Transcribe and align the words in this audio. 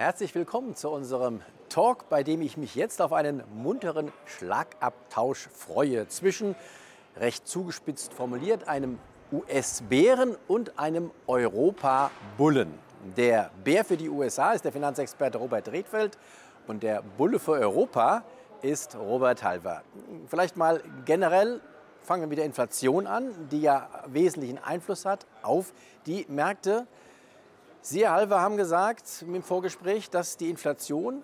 Herzlich 0.00 0.34
willkommen 0.34 0.74
zu 0.76 0.88
unserem 0.88 1.42
Talk, 1.68 2.08
bei 2.08 2.22
dem 2.22 2.40
ich 2.40 2.56
mich 2.56 2.74
jetzt 2.74 3.02
auf 3.02 3.12
einen 3.12 3.42
munteren 3.54 4.10
Schlagabtausch 4.24 5.50
freue 5.52 6.08
zwischen, 6.08 6.54
recht 7.18 7.46
zugespitzt 7.46 8.14
formuliert, 8.14 8.66
einem 8.66 8.98
US-Bären 9.30 10.38
und 10.48 10.78
einem 10.78 11.10
Europa-Bullen. 11.26 12.72
Der 13.14 13.50
Bär 13.62 13.84
für 13.84 13.98
die 13.98 14.08
USA 14.08 14.52
ist 14.52 14.64
der 14.64 14.72
Finanzexperte 14.72 15.36
Robert 15.36 15.70
Redfeld 15.70 16.16
und 16.66 16.82
der 16.82 17.02
Bulle 17.02 17.38
für 17.38 17.52
Europa 17.52 18.24
ist 18.62 18.96
Robert 18.96 19.42
Halver. 19.44 19.82
Vielleicht 20.28 20.56
mal 20.56 20.82
generell 21.04 21.60
fangen 22.00 22.22
wir 22.22 22.28
mit 22.28 22.38
der 22.38 22.46
Inflation 22.46 23.06
an, 23.06 23.34
die 23.50 23.60
ja 23.60 23.90
wesentlichen 24.06 24.56
Einfluss 24.56 25.04
hat 25.04 25.26
auf 25.42 25.74
die 26.06 26.24
Märkte. 26.30 26.86
Sie, 27.82 28.04
Herr 28.04 28.12
Halver, 28.12 28.40
haben 28.40 28.58
gesagt 28.58 29.24
im 29.26 29.42
Vorgespräch, 29.42 30.10
dass 30.10 30.36
die 30.36 30.50
Inflation 30.50 31.22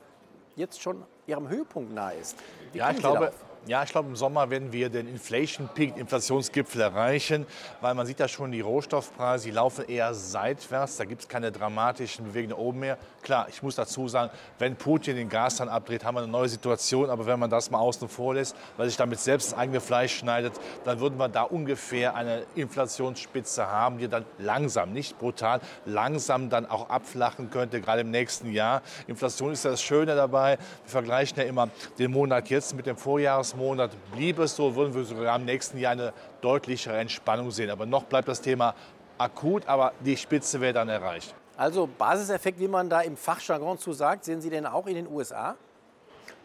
jetzt 0.55 0.81
schon 0.81 1.05
ihrem 1.27 1.49
Höhepunkt 1.49 1.93
nahe 1.93 2.15
ist. 2.15 2.37
Wie 2.73 2.79
ja, 2.79 2.91
ich 2.91 2.99
glaube? 2.99 3.31
Ja, 3.67 3.83
ich 3.83 3.91
glaube, 3.91 4.09
im 4.09 4.15
Sommer 4.15 4.49
werden 4.49 4.73
wir 4.73 4.89
den 4.89 5.09
Inflation 5.09 5.69
Peak, 5.75 5.97
Inflationsgipfel 5.97 6.81
erreichen, 6.81 7.47
weil 7.81 7.95
man 7.95 8.07
sieht 8.07 8.21
ja 8.21 8.29
schon, 8.29 8.53
die 8.53 8.61
Rohstoffpreise, 8.61 9.47
die 9.47 9.51
laufen 9.51 9.87
eher 9.89 10.15
seitwärts. 10.15 10.99
Da 10.99 11.05
gibt 11.05 11.23
es 11.23 11.29
keine 11.29 11.51
dramatischen 11.51 12.27
Bewegungen 12.27 12.53
oben 12.53 12.79
mehr. 12.79 12.97
Klar, 13.27 13.49
ich 13.49 13.61
muss 13.61 13.75
dazu 13.75 14.07
sagen, 14.07 14.31
wenn 14.61 14.77
Putin 14.77 15.17
den 15.17 15.29
Gas 15.29 15.57
dann 15.57 15.69
abdreht, 15.69 16.05
haben 16.05 16.15
wir 16.15 16.23
eine 16.23 16.31
neue 16.31 16.49
Situation. 16.49 17.11
Aber 17.11 17.27
wenn 17.27 17.41
man 17.41 17.51
das 17.51 17.73
mal 17.73 17.81
außen 17.81 18.09
vor 18.09 18.35
lässt, 18.35 18.55
weil 18.77 18.87
sich 18.87 18.97
damit 18.97 19.19
selbst 19.19 19.51
das 19.51 19.59
eigene 19.59 19.81
Fleisch 19.81 20.17
schneidet, 20.17 20.53
dann 20.85 21.01
würden 21.01 21.19
wir 21.19 21.29
da 21.29 21.43
ungefähr 21.43 22.15
eine 22.15 22.45
Inflationsspitze 22.55 23.67
haben, 23.67 23.99
die 23.99 24.07
dann 24.07 24.25
langsam, 24.39 24.93
nicht 24.93 25.19
brutal, 25.19 25.61
langsam 25.87 26.51
dann 26.51 26.67
auch 26.67 26.89
abflachen 26.89 27.51
könnte, 27.51 27.81
gerade 27.81 28.03
im 28.03 28.13
nächsten 28.13 28.53
Jahr. 28.53 28.81
Inflation 29.09 29.51
ist 29.51 29.65
ja 29.65 29.73
das 29.73 29.83
Schöne 29.83 30.15
dabei. 30.15 30.57
Wir 30.85 30.91
vergleichen 30.93 31.37
ja 31.39 31.47
immer 31.47 31.69
den 31.99 32.13
Monat 32.13 32.49
jetzt 32.49 32.77
mit 32.77 32.87
dem 32.87 32.97
Vorjahresmonat. 32.97 33.57
Monat 33.67 34.13
blieb 34.13 34.39
es 34.39 34.55
so, 34.55 34.77
würden 34.77 34.95
wir 34.95 35.03
sogar 35.03 35.35
im 35.35 35.47
nächsten 35.47 35.79
Jahr 35.79 35.91
eine 35.91 36.13
deutlichere 36.43 36.97
Entspannung 36.99 37.51
sehen. 37.51 37.71
Aber 37.71 37.87
noch 37.87 38.05
bleibt 38.05 38.29
das 38.29 38.41
Thema 38.41 38.77
akut, 39.19 39.67
aber 39.67 39.95
die 39.99 40.17
Spitze 40.17 40.61
wäre 40.61 40.75
dann 40.75 40.89
erreicht. 40.89 41.35
Also 41.57 41.89
Basiseffekt, 41.99 42.61
wie 42.61 42.69
man 42.69 42.91
da 42.91 43.01
im 43.01 43.17
Fachjargon 43.17 43.79
zu 43.79 43.93
sagt, 43.93 44.25
sehen 44.25 44.41
Sie 44.41 44.51
den 44.51 44.67
auch 44.67 44.87
in 44.87 44.95
den 44.95 45.09
USA? 45.09 45.57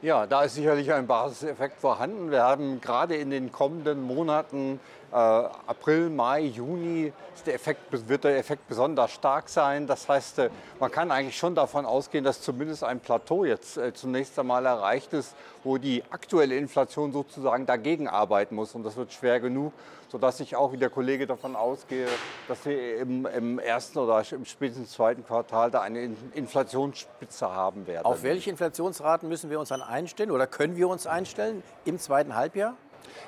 Ja, 0.04 0.26
da 0.26 0.42
ist 0.42 0.56
sicherlich 0.56 0.92
ein 0.92 1.06
Basiseffekt 1.06 1.80
vorhanden. 1.80 2.32
Wir 2.32 2.42
haben 2.42 2.82
gerade 2.82 3.16
in 3.16 3.30
den 3.30 3.52
kommenden 3.52 4.02
Monaten, 4.02 4.80
äh, 5.12 5.16
April, 5.16 6.10
Mai, 6.10 6.42
Juni, 6.42 7.14
der 7.46 7.56
Effekt, 7.56 7.82
wird 8.08 8.24
der 8.24 8.38
Effekt 8.38 8.68
besonders 8.68 9.12
stark 9.12 9.50
sein. 9.50 9.86
Das 9.86 10.10
heißt, 10.10 10.40
äh, 10.40 10.50
man 10.80 10.92
kann 10.92 11.12
eigentlich 11.12 11.38
schon 11.38 11.54
davon 11.54 11.86
ausgehen, 11.86 12.24
dass 12.24 12.42
zumindest 12.42 12.84
ein 12.84 13.00
Plateau 13.00 13.46
jetzt 13.46 13.78
äh, 13.78 13.94
zunächst 13.94 14.40
einmal 14.40 14.66
erreicht 14.66 15.14
ist, 15.14 15.36
wo 15.64 15.78
die 15.78 16.04
aktuelle 16.10 16.56
Inflation 16.56 17.12
sozusagen 17.12 17.66
dagegen 17.66 18.08
arbeiten 18.08 18.56
muss. 18.56 18.74
Und 18.74 18.84
das 18.84 18.96
wird 18.96 19.12
schwer 19.12 19.40
genug, 19.40 19.74
sodass 20.12 20.40
ich 20.40 20.56
auch 20.56 20.72
wie 20.72 20.78
der 20.78 20.90
Kollege 20.90 21.28
davon 21.28 21.56
ausgehe, 21.56 22.08
dass 22.48 22.66
wir 22.66 22.98
im, 22.98 23.26
im 23.26 23.60
ersten 23.60 24.00
oder 24.00 24.24
im 24.32 24.46
spätestens 24.46 24.92
zweiten 24.92 25.26
Quartal 25.26 25.72
da 25.72 25.82
eine 25.82 26.16
Inflationsspitze 26.34 27.50
haben 27.50 27.88
werden. 27.88 28.06
Auf 28.06 28.24
welche 28.24 28.50
Inflationsraten 28.50 29.30
müssen 29.30 29.50
wir 29.50 29.60
uns 29.60 29.70
dann 29.70 29.82
einstellen 29.92 30.32
oder 30.32 30.48
können 30.48 30.76
wir 30.76 30.88
uns 30.88 31.06
einstellen 31.06 31.62
im 31.86 32.00
zweiten 32.00 32.36
Halbjahr? 32.36 32.76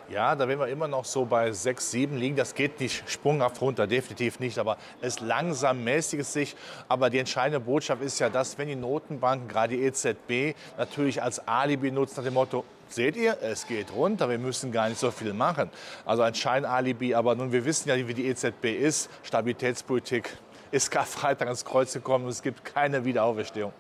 Ja, 0.10 0.36
da 0.36 0.48
werden 0.48 0.60
wir 0.60 0.68
immer 0.68 0.88
noch 0.88 1.06
so 1.06 1.26
bei 1.26 1.52
6, 1.52 1.92
7 1.92 2.18
liegen. 2.18 2.36
Das 2.36 2.56
geht 2.56 2.80
nicht 2.80 3.10
sprunghaft 3.10 3.62
runter, 3.62 3.88
definitiv 3.88 4.40
nicht. 4.40 4.60
Aber 4.60 4.78
es 5.02 5.20
langsam 5.20 5.84
mäßigt 5.84 6.26
sich. 6.26 6.56
Aber 6.90 7.10
die 7.10 7.20
entscheidende 7.20 7.60
Botschaft 7.60 8.02
ist 8.02 8.20
ja, 8.20 8.30
dass 8.30 8.58
wenn 8.58 8.68
die 8.68 8.76
Notenbanken, 8.76 9.48
gerade 9.48 9.76
die 9.76 9.84
EZB, 9.84 10.56
natürlich 10.78 11.22
als 11.22 11.48
Alibi 11.48 11.92
nutzen 11.92 12.16
nach 12.18 12.24
dem 12.24 12.34
Motto, 12.34 12.66
seht 12.90 13.16
ihr, 13.16 13.38
es 13.42 13.66
geht 13.66 13.94
runter, 13.94 14.30
wir 14.30 14.38
müssen 14.38 14.72
gar 14.72 14.90
nicht 14.90 15.00
so 15.00 15.10
viel 15.10 15.34
machen. 15.34 15.70
Also 16.06 16.22
ein 16.22 16.36
Scheinalibi. 16.36 17.16
Aber 17.16 17.36
nun, 17.36 17.52
wir 17.52 17.66
wissen 17.66 17.90
ja, 17.90 17.96
wie 17.96 18.14
die 18.14 18.28
EZB 18.28 18.66
ist. 18.66 19.10
Stabilitätspolitik 19.24 20.38
ist 20.72 20.92
Karfreitag 20.92 21.48
ans 21.48 21.66
Kreuz 21.66 21.94
gekommen 21.94 22.26
und 22.26 22.32
es 22.32 22.42
gibt 22.42 22.66
keine 22.66 23.06
Wiederauferstehung. 23.06 23.74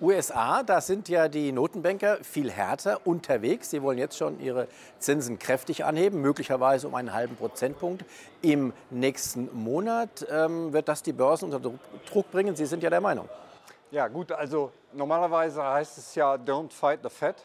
USA, 0.00 0.62
da 0.62 0.82
sind 0.82 1.08
ja 1.08 1.28
die 1.28 1.52
Notenbanker 1.52 2.18
viel 2.22 2.50
härter 2.50 3.06
unterwegs. 3.06 3.70
Sie 3.70 3.82
wollen 3.82 3.96
jetzt 3.96 4.18
schon 4.18 4.38
ihre 4.40 4.68
Zinsen 4.98 5.38
kräftig 5.38 5.84
anheben, 5.84 6.20
möglicherweise 6.20 6.86
um 6.86 6.94
einen 6.94 7.14
halben 7.14 7.34
Prozentpunkt. 7.36 8.04
Im 8.42 8.74
nächsten 8.90 9.48
Monat 9.54 10.26
ähm, 10.30 10.72
wird 10.74 10.88
das 10.88 11.02
die 11.02 11.14
Börsen 11.14 11.50
unter 11.50 11.72
Druck 12.10 12.30
bringen. 12.30 12.54
Sie 12.56 12.66
sind 12.66 12.82
ja 12.82 12.90
der 12.90 13.00
Meinung. 13.00 13.26
Ja 13.90 14.08
gut, 14.08 14.32
also 14.32 14.70
normalerweise 14.92 15.64
heißt 15.64 15.96
es 15.96 16.14
ja 16.14 16.34
Don't 16.34 16.72
fight 16.72 17.00
the 17.02 17.08
Fed. 17.08 17.36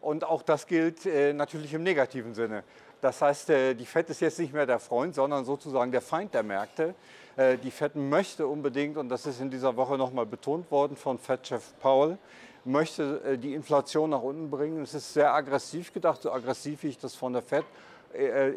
Und 0.00 0.24
auch 0.24 0.42
das 0.42 0.66
gilt 0.66 1.04
äh, 1.06 1.32
natürlich 1.32 1.74
im 1.74 1.82
negativen 1.82 2.34
Sinne. 2.34 2.64
Das 3.00 3.22
heißt, 3.22 3.50
äh, 3.50 3.74
die 3.74 3.86
Fed 3.86 4.10
ist 4.10 4.20
jetzt 4.20 4.38
nicht 4.38 4.52
mehr 4.52 4.66
der 4.66 4.78
Freund, 4.78 5.14
sondern 5.14 5.44
sozusagen 5.44 5.90
der 5.90 6.02
Feind 6.02 6.34
der 6.34 6.42
Märkte. 6.42 6.94
Äh, 7.36 7.56
die 7.56 7.70
Fed 7.70 7.96
möchte 7.96 8.46
unbedingt, 8.46 8.96
und 8.96 9.08
das 9.08 9.26
ist 9.26 9.40
in 9.40 9.50
dieser 9.50 9.76
Woche 9.76 9.96
nochmal 9.96 10.26
betont 10.26 10.70
worden 10.70 10.96
von 10.96 11.18
Fed-Chef 11.18 11.62
Powell, 11.80 12.18
möchte 12.64 13.22
äh, 13.24 13.38
die 13.38 13.54
Inflation 13.54 14.10
nach 14.10 14.22
unten 14.22 14.50
bringen. 14.50 14.82
Es 14.82 14.94
ist 14.94 15.14
sehr 15.14 15.32
aggressiv 15.32 15.92
gedacht, 15.92 16.22
so 16.22 16.30
aggressiv 16.30 16.82
wie 16.82 16.88
ich 16.88 16.98
das 16.98 17.14
von 17.14 17.32
der 17.32 17.42
Fed 17.42 17.64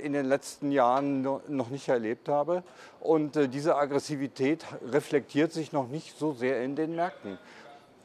in 0.02 0.14
den 0.14 0.26
letzten 0.26 0.72
Jahren 0.72 1.22
noch 1.22 1.70
nicht 1.70 1.88
erlebt 1.88 2.28
habe. 2.28 2.64
Und 3.00 3.36
diese 3.54 3.76
Aggressivität 3.76 4.66
reflektiert 4.84 5.52
sich 5.52 5.72
noch 5.72 5.88
nicht 5.88 6.18
so 6.18 6.34
sehr 6.34 6.64
in 6.64 6.76
den 6.76 6.96
Märkten. 6.96 7.38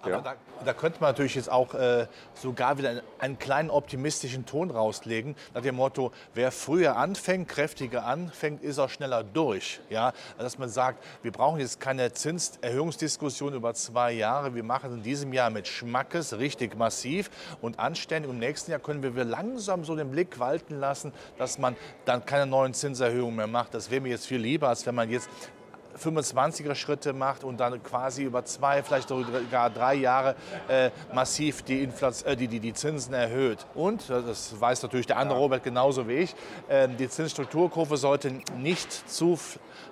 Aber 0.00 0.12
ja. 0.12 0.20
da, 0.20 0.34
da, 0.64 0.72
könnte 0.75 1.00
man 1.00 1.10
natürlich 1.10 1.34
jetzt 1.34 1.50
auch 1.50 1.75
äh, 1.75 2.06
sogar 2.34 2.78
wieder 2.78 2.91
einen, 2.91 3.03
einen, 3.19 3.38
kleinen 3.38 3.69
optimistischen 3.69 4.47
Ton 4.47 4.70
rauslegen, 4.70 5.34
nach 5.54 5.62
dem 5.62 5.75
Motto, 5.75 6.12
wer 6.34 6.53
früher 6.53 6.97
anfängt, 6.97 7.48
kräftiger 7.48 8.04
anfängt, 8.04 8.62
ist 8.62 8.78
auch 8.78 8.91
schneller 8.91 9.25
durch. 9.25 9.81
Ja? 9.91 10.12
Also, 10.32 10.44
dass 10.44 10.59
man 10.59 10.69
sagt, 10.69 11.04
wir 11.22 11.32
brauchen 11.32 11.59
jetzt 11.59 11.81
keine 11.81 12.12
Zinserhöhungsdiskussion 12.12 13.54
über 13.54 13.75
zwei 13.75 14.12
Jahre, 14.12 14.54
wir 14.54 14.62
machen 14.62 14.92
in 14.94 15.03
diesem 15.03 15.32
Jahr 15.32 15.50
mit 15.50 15.66
Schmackes 15.66 16.38
richtig 16.38 16.76
massiv 16.76 17.28
und 17.60 17.80
anständig. 17.80 18.30
Im 18.30 18.38
nächsten 18.38 18.70
Jahr 18.70 18.80
können 18.80 19.03
wir 19.03 19.25
langsam 19.25 19.84
so 19.84 19.97
den 19.97 20.12
Blick 20.12 20.38
walten 20.38 20.78
lassen, 20.78 21.12
dass 21.38 21.59
man 21.59 21.76
dann 22.04 22.25
keine 22.25 22.47
neuen 22.47 22.72
Zinserhöhungen 22.72 23.34
mehr 23.34 23.47
macht. 23.48 23.75
Das 23.75 23.91
wäre 23.91 24.00
mir 24.00 24.10
jetzt 24.10 24.26
viel 24.26 24.38
lieber, 24.38 24.69
als 24.69 24.86
wenn 24.86 24.94
man 24.94 25.10
jetzt 25.10 25.28
25er 25.98 26.75
Schritte 26.75 27.12
macht 27.12 27.44
und 27.44 27.59
dann 27.59 27.82
quasi 27.82 28.22
über 28.25 28.44
zwei, 28.44 28.82
vielleicht 28.82 29.09
sogar 29.09 29.70
drei 29.70 29.94
Jahre 29.94 30.36
äh, 30.69 30.91
massiv 31.12 31.62
die, 31.62 31.82
Inflation, 31.82 32.32
äh, 32.32 32.36
die, 32.36 32.48
die, 32.48 32.60
die 32.60 32.72
Zinsen 32.72 33.14
erhöht. 33.14 33.66
Und, 33.75 34.09
das 34.09 34.59
weiß 34.60 34.82
natürlich 34.82 35.06
der 35.06 35.19
andere 35.19 35.38
Robert 35.38 35.62
genauso 35.62 36.09
wie 36.09 36.14
ich, 36.14 36.34
äh, 36.69 36.88
die 36.88 37.09
Zinsstrukturkurve 37.09 37.97
sollte 37.97 38.32
nicht 38.56 38.92
zu 39.10 39.38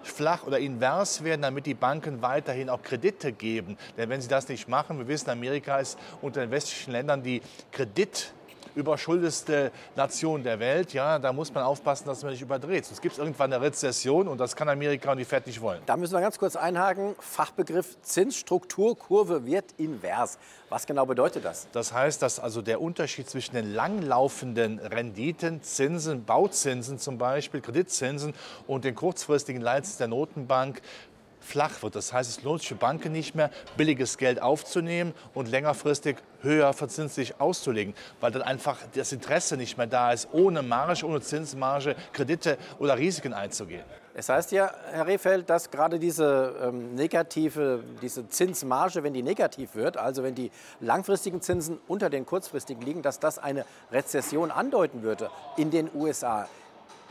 flach 0.02 0.44
oder 0.46 0.58
invers 0.58 1.24
werden, 1.24 1.42
damit 1.42 1.66
die 1.66 1.74
Banken 1.74 2.22
weiterhin 2.22 2.70
auch 2.70 2.82
Kredite 2.82 3.32
geben. 3.32 3.76
Denn 3.96 4.08
wenn 4.08 4.20
sie 4.20 4.28
das 4.28 4.48
nicht 4.48 4.68
machen, 4.68 4.98
wir 4.98 5.08
wissen, 5.08 5.30
Amerika 5.30 5.78
ist 5.78 5.98
unter 6.22 6.40
den 6.40 6.50
westlichen 6.50 6.92
Ländern 6.92 7.22
die 7.22 7.42
Kredit 7.72 8.32
überschuldeste 8.76 9.72
Nation 9.97 10.44
der 10.44 10.60
Welt. 10.60 10.92
Ja, 10.92 11.19
da 11.19 11.32
muss 11.32 11.53
man 11.53 11.64
aufpassen, 11.64 12.06
dass 12.06 12.22
man 12.22 12.32
nicht 12.32 12.42
überdreht. 12.42 12.84
Sonst 12.84 13.03
gibt 13.03 13.14
es 13.14 13.19
irgendwann 13.19 13.53
eine 13.53 13.64
Rezession 13.64 14.28
und 14.28 14.38
das 14.38 14.54
kann 14.54 14.69
Amerika 14.69 15.12
und 15.12 15.19
die 15.19 15.25
Fed 15.25 15.47
nicht 15.47 15.60
wollen. 15.60 15.81
Da 15.87 15.97
müssen 15.97 16.12
wir 16.12 16.20
ganz 16.20 16.38
kurz 16.38 16.54
einhaken. 16.54 17.16
Fachbegriff 17.19 18.00
Zinsstrukturkurve 18.03 19.44
wird 19.44 19.65
invers. 19.78 20.38
Was 20.69 20.86
genau 20.86 21.06
bedeutet 21.06 21.44
das? 21.44 21.69
Das 21.72 21.92
heißt, 21.92 22.22
dass 22.22 22.38
also 22.38 22.60
der 22.60 22.81
Unterschied 22.81 23.31
zwischen 23.31 23.54
den 23.54 23.72
langlaufenden 23.72 24.78
Renditen, 24.78 25.62
Zinsen, 25.62 26.25
Bauzinsen 26.25 26.98
zum 26.98 27.19
Beispiel, 27.19 27.60
Kreditzinsen 27.60 28.34
und 28.66 28.84
den 28.84 28.94
kurzfristigen 28.94 29.62
Leitzinsen 29.62 29.98
der 29.98 30.09
Notenbank 30.09 30.82
flach 31.46 31.82
wird. 31.82 31.96
Das 31.96 32.12
heißt, 32.12 32.28
es 32.28 32.42
lohnt 32.42 32.60
sich 32.60 32.68
für 32.68 32.74
Banken 32.74 33.12
nicht 33.12 33.34
mehr, 33.34 33.50
billiges 33.76 34.18
Geld 34.18 34.42
aufzunehmen 34.42 35.14
und 35.34 35.48
längerfristig 35.48 36.16
höher 36.42 36.72
verzinslich 36.72 37.41
auszulegen, 37.41 37.94
weil 38.21 38.32
dann 38.32 38.42
einfach 38.42 38.78
das 38.94 39.12
Interesse 39.12 39.56
nicht 39.56 39.78
mehr 39.78 39.86
da 39.86 40.12
ist, 40.12 40.28
ohne 40.32 40.62
Marge, 40.62 41.06
ohne 41.06 41.21
Zinsmarge 41.21 41.97
Kredite 42.12 42.59
oder 42.78 42.98
Risiken 42.98 43.32
einzugehen. 43.32 43.84
Es 44.18 44.30
heißt 44.30 44.50
ja, 44.53 44.71
Herr 44.92 45.06
Rehfeld, 45.06 45.50
dass 45.50 45.71
gerade 45.71 45.98
diese 45.98 46.54
ähm, 46.62 46.94
negative, 46.94 47.84
diese 48.00 48.26
Zinsmarge, 48.28 49.03
wenn 49.03 49.12
die 49.12 49.22
negativ 49.22 49.74
wird, 49.74 49.98
also 49.98 50.22
wenn 50.22 50.34
die 50.34 50.50
langfristigen 50.80 51.42
Zinsen 51.42 51.78
unter 51.86 52.09
den 52.09 52.24
kurzfristigen 52.24 52.82
liegen, 52.82 53.03
dass 53.03 53.21
das 53.21 53.38
eine 53.38 53.66
Rezession 53.92 54.50
andeuten 54.50 55.03
würde 55.03 55.30
in 55.59 55.71
den 55.71 55.91
USA. 55.94 56.48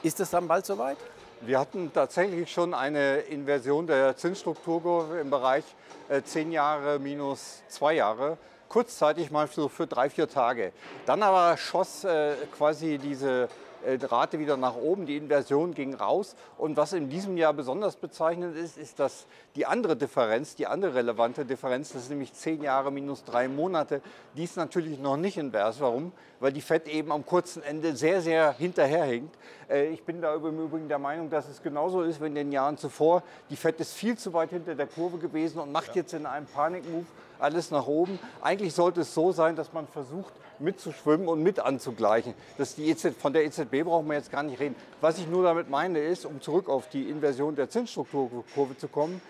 Ist 0.02 0.20
es 0.20 0.32
dann 0.32 0.48
bald 0.48 0.66
soweit? 0.66 0.98
Wir 1.42 1.60
hatten 1.60 1.92
tatsächlich 1.94 2.52
schon 2.52 2.74
eine 2.74 3.18
Inversion 3.18 3.88
der 3.88 4.16
Zinsstrukturkurve 4.16 5.20
im 5.20 5.30
Bereich 5.30 5.64
äh, 6.10 6.22
10 6.22 6.52
Jahre 6.52 6.98
minus 6.98 7.62
2 7.68 7.94
Jahre. 7.94 8.38
Kurzzeitig 8.70 9.32
mal 9.32 9.48
so 9.48 9.68
für 9.68 9.86
drei, 9.86 10.10
vier 10.10 10.28
Tage. 10.28 10.72
Dann 11.06 11.22
aber 11.22 11.58
schoss 11.58 12.04
äh, 12.04 12.36
quasi 12.58 12.98
diese 12.98 13.44
äh, 13.44 13.48
Rate 13.86 14.40
wieder 14.40 14.58
nach 14.58 14.76
oben, 14.76 15.06
die 15.06 15.18
Inversion 15.18 15.74
ging 15.74 15.94
raus. 15.94 16.36
Und 16.58 16.78
was 16.78 16.94
in 16.94 17.10
diesem 17.10 17.38
Jahr 17.38 17.54
besonders 17.54 17.96
bezeichnend 17.96 18.56
ist, 18.56 18.78
ist, 18.78 19.00
dass 19.00 19.26
die 19.56 19.66
andere 19.66 19.96
Differenz, 19.96 20.56
die 20.56 20.68
andere 20.68 20.96
relevante 20.96 21.46
Differenz, 21.46 21.94
das 21.94 22.04
ist 22.04 22.10
nämlich 22.10 22.34
zehn 22.34 22.62
Jahre 22.62 22.92
minus 22.92 23.24
drei 23.24 23.48
Monate, 23.48 24.02
die 24.36 24.44
ist 24.44 24.58
natürlich 24.58 25.00
noch 25.00 25.18
nicht 25.18 25.38
invers. 25.38 25.80
Warum? 25.80 26.12
Weil 26.40 26.52
die 26.52 26.62
FED 26.62 26.88
eben 26.88 27.12
am 27.12 27.26
kurzen 27.26 27.64
Ende 27.64 27.96
sehr, 27.96 28.22
sehr 28.22 28.54
hinterherhinkt. 28.54 29.36
Äh, 29.70 29.88
ich 29.88 30.04
bin 30.04 30.22
da 30.22 30.36
im 30.36 30.60
Übrigen 30.60 30.88
der 30.88 31.00
Meinung, 31.00 31.30
dass 31.30 31.48
es 31.48 31.62
genauso 31.62 32.02
ist 32.02 32.22
wie 32.22 32.28
in 32.28 32.36
den 32.36 32.52
Jahren 32.52 32.78
zuvor. 32.78 33.24
Die 33.50 33.56
FED 33.56 33.80
ist 33.80 33.94
viel 33.94 34.18
zu 34.18 34.34
weit 34.34 34.50
hinter 34.50 34.76
der 34.76 34.88
Kurve 34.88 35.18
gewesen 35.18 35.60
und 35.60 35.72
macht 35.72 35.96
jetzt 35.96 36.14
in 36.14 36.26
einem 36.26 36.46
Panikmove 36.48 37.06
alles 37.40 37.72
nach 37.72 37.88
oben. 37.88 38.20
Eigentlich 38.42 38.74
sollte 38.74 39.02
es 39.02 39.14
so 39.14 39.32
sein, 39.32 39.56
dass 39.56 39.74
man 39.74 39.88
versucht, 39.88 40.34
mitzuschwimmen 40.60 41.28
und 41.28 41.44
mit 41.44 41.60
anzugleichen. 41.60 42.34
Das 42.58 42.76
die 42.76 42.90
EZB, 42.90 43.20
von 43.20 43.34
der 43.34 43.46
EZB 43.46 43.84
brauchen 43.84 44.08
wir 44.08 44.16
jetzt 44.16 44.32
gar 44.32 44.44
nicht 44.44 44.60
reden. 44.60 44.76
Was 45.02 45.18
ich 45.18 45.28
nur 45.28 45.44
damit 45.44 45.70
meine, 45.70 46.00
ist, 46.00 46.26
um 46.26 46.42
zurück 46.42 46.70
auf 46.70 46.90
die 46.90 47.10
Inversion 47.10 47.56
der 47.56 47.70
Zinsstrukturkurve 47.70 48.78
zu 48.78 48.88
kommen, 48.88 49.22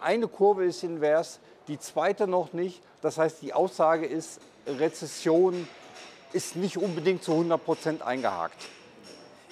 eine 0.00 0.28
Kurve 0.28 0.64
ist 0.64 0.84
invers, 0.84 1.40
die 1.68 1.78
zweite 1.78 2.26
noch 2.26 2.52
nicht. 2.52 2.80
Das 3.02 3.18
heißt, 3.18 3.42
die 3.42 3.52
Aussage 3.52 4.06
ist, 4.06 4.40
Rezession 4.66 5.66
ist 6.32 6.56
nicht 6.56 6.76
unbedingt 6.76 7.22
zu 7.22 7.32
100 7.32 7.64
Prozent 7.64 8.02
eingehakt. 8.02 8.56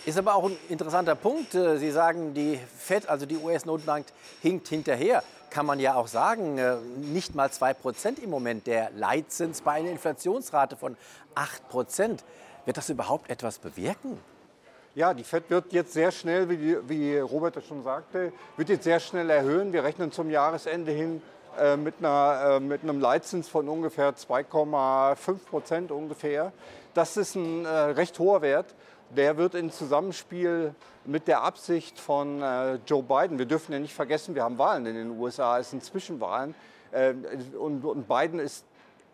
Ist 0.07 0.19
aber 0.19 0.35
auch 0.35 0.45
ein 0.45 0.57
interessanter 0.69 1.15
Punkt. 1.15 1.55
Äh, 1.55 1.79
Sie 1.79 1.91
sagen, 1.91 2.35
die 2.35 2.59
FED, 2.79 3.09
also 3.09 3.25
die 3.25 3.39
US-Notenbank, 3.39 4.07
hinkt 4.43 4.69
hinterher. 4.69 5.23
Kann 5.55 5.67
man 5.67 5.79
ja 5.79 5.95
auch 5.95 6.09
sagen, 6.09 6.59
äh, 6.59 6.79
nicht 6.97 7.37
mal 7.37 7.49
2 7.49 7.75
Prozent 7.75 8.19
im 8.19 8.29
Moment 8.29 8.67
der 8.67 8.91
Leitzins 8.97 9.61
bei 9.61 9.75
einer 9.75 9.91
Inflationsrate 9.91 10.75
von 10.75 10.97
8 11.37 11.69
Prozent. 11.69 12.25
Wird 12.65 12.77
das 12.77 12.91
überhaupt 12.91 13.31
etwas 13.31 13.61
bewirken? 13.61 14.19
Ja, 14.97 15.15
die 15.15 15.23
FED 15.23 15.51
wird 15.51 15.73
jetzt 15.73 15.93
sehr 15.93 16.11
schnell, 16.11 16.51
wie, 16.51 16.77
wie 16.89 17.19
Robert 17.19 17.55
das 17.55 17.67
schon 17.67 17.85
sagte, 17.85 18.33
wird 18.57 18.69
jetzt 18.69 18.83
sehr 18.83 18.99
schnell 18.99 19.31
erhöhen. 19.31 19.73
Wir 19.73 19.85
rechnen 19.85 20.11
zum 20.11 20.29
Jahresende 20.29 20.91
hin 20.91 21.23
äh, 21.57 21.77
mit, 21.77 21.95
einer, 22.01 22.57
äh, 22.57 22.61
mit 22.61 22.83
einem 22.83 23.01
Leitzins 23.01 23.47
von 23.47 23.69
ungefähr 23.69 24.17
2,5 24.17 25.37
Prozent 25.49 25.93
ungefähr. 25.93 26.53
Das 26.95 27.17
ist 27.17 27.37
ein 27.37 27.65
äh, 27.65 27.69
recht 27.69 28.19
hoher 28.19 28.43
Wert 28.43 28.75
der 29.17 29.37
wird 29.37 29.55
in 29.55 29.71
Zusammenspiel 29.71 30.75
mit 31.05 31.29
der 31.29 31.43
Absicht 31.43 31.99
von 31.99 32.43
äh, 32.43 32.75
Joe 32.87 33.03
Biden, 33.03 33.39
wir 33.39 33.47
dürfen 33.47 33.73
ja 33.73 33.79
nicht 33.79 33.95
vergessen, 33.95 34.35
wir 34.35 34.43
haben 34.43 34.59
Wahlen 34.59 34.87
in 34.87 34.95
den 34.95 35.19
USA, 35.19 35.59
es 35.59 35.71
sind 35.71 35.85
Zwischenwahlen, 35.85 36.55
äh, 36.93 37.15
und, 37.59 37.85
und 37.85 38.09
Biden 38.09 38.39
ist 38.39 38.65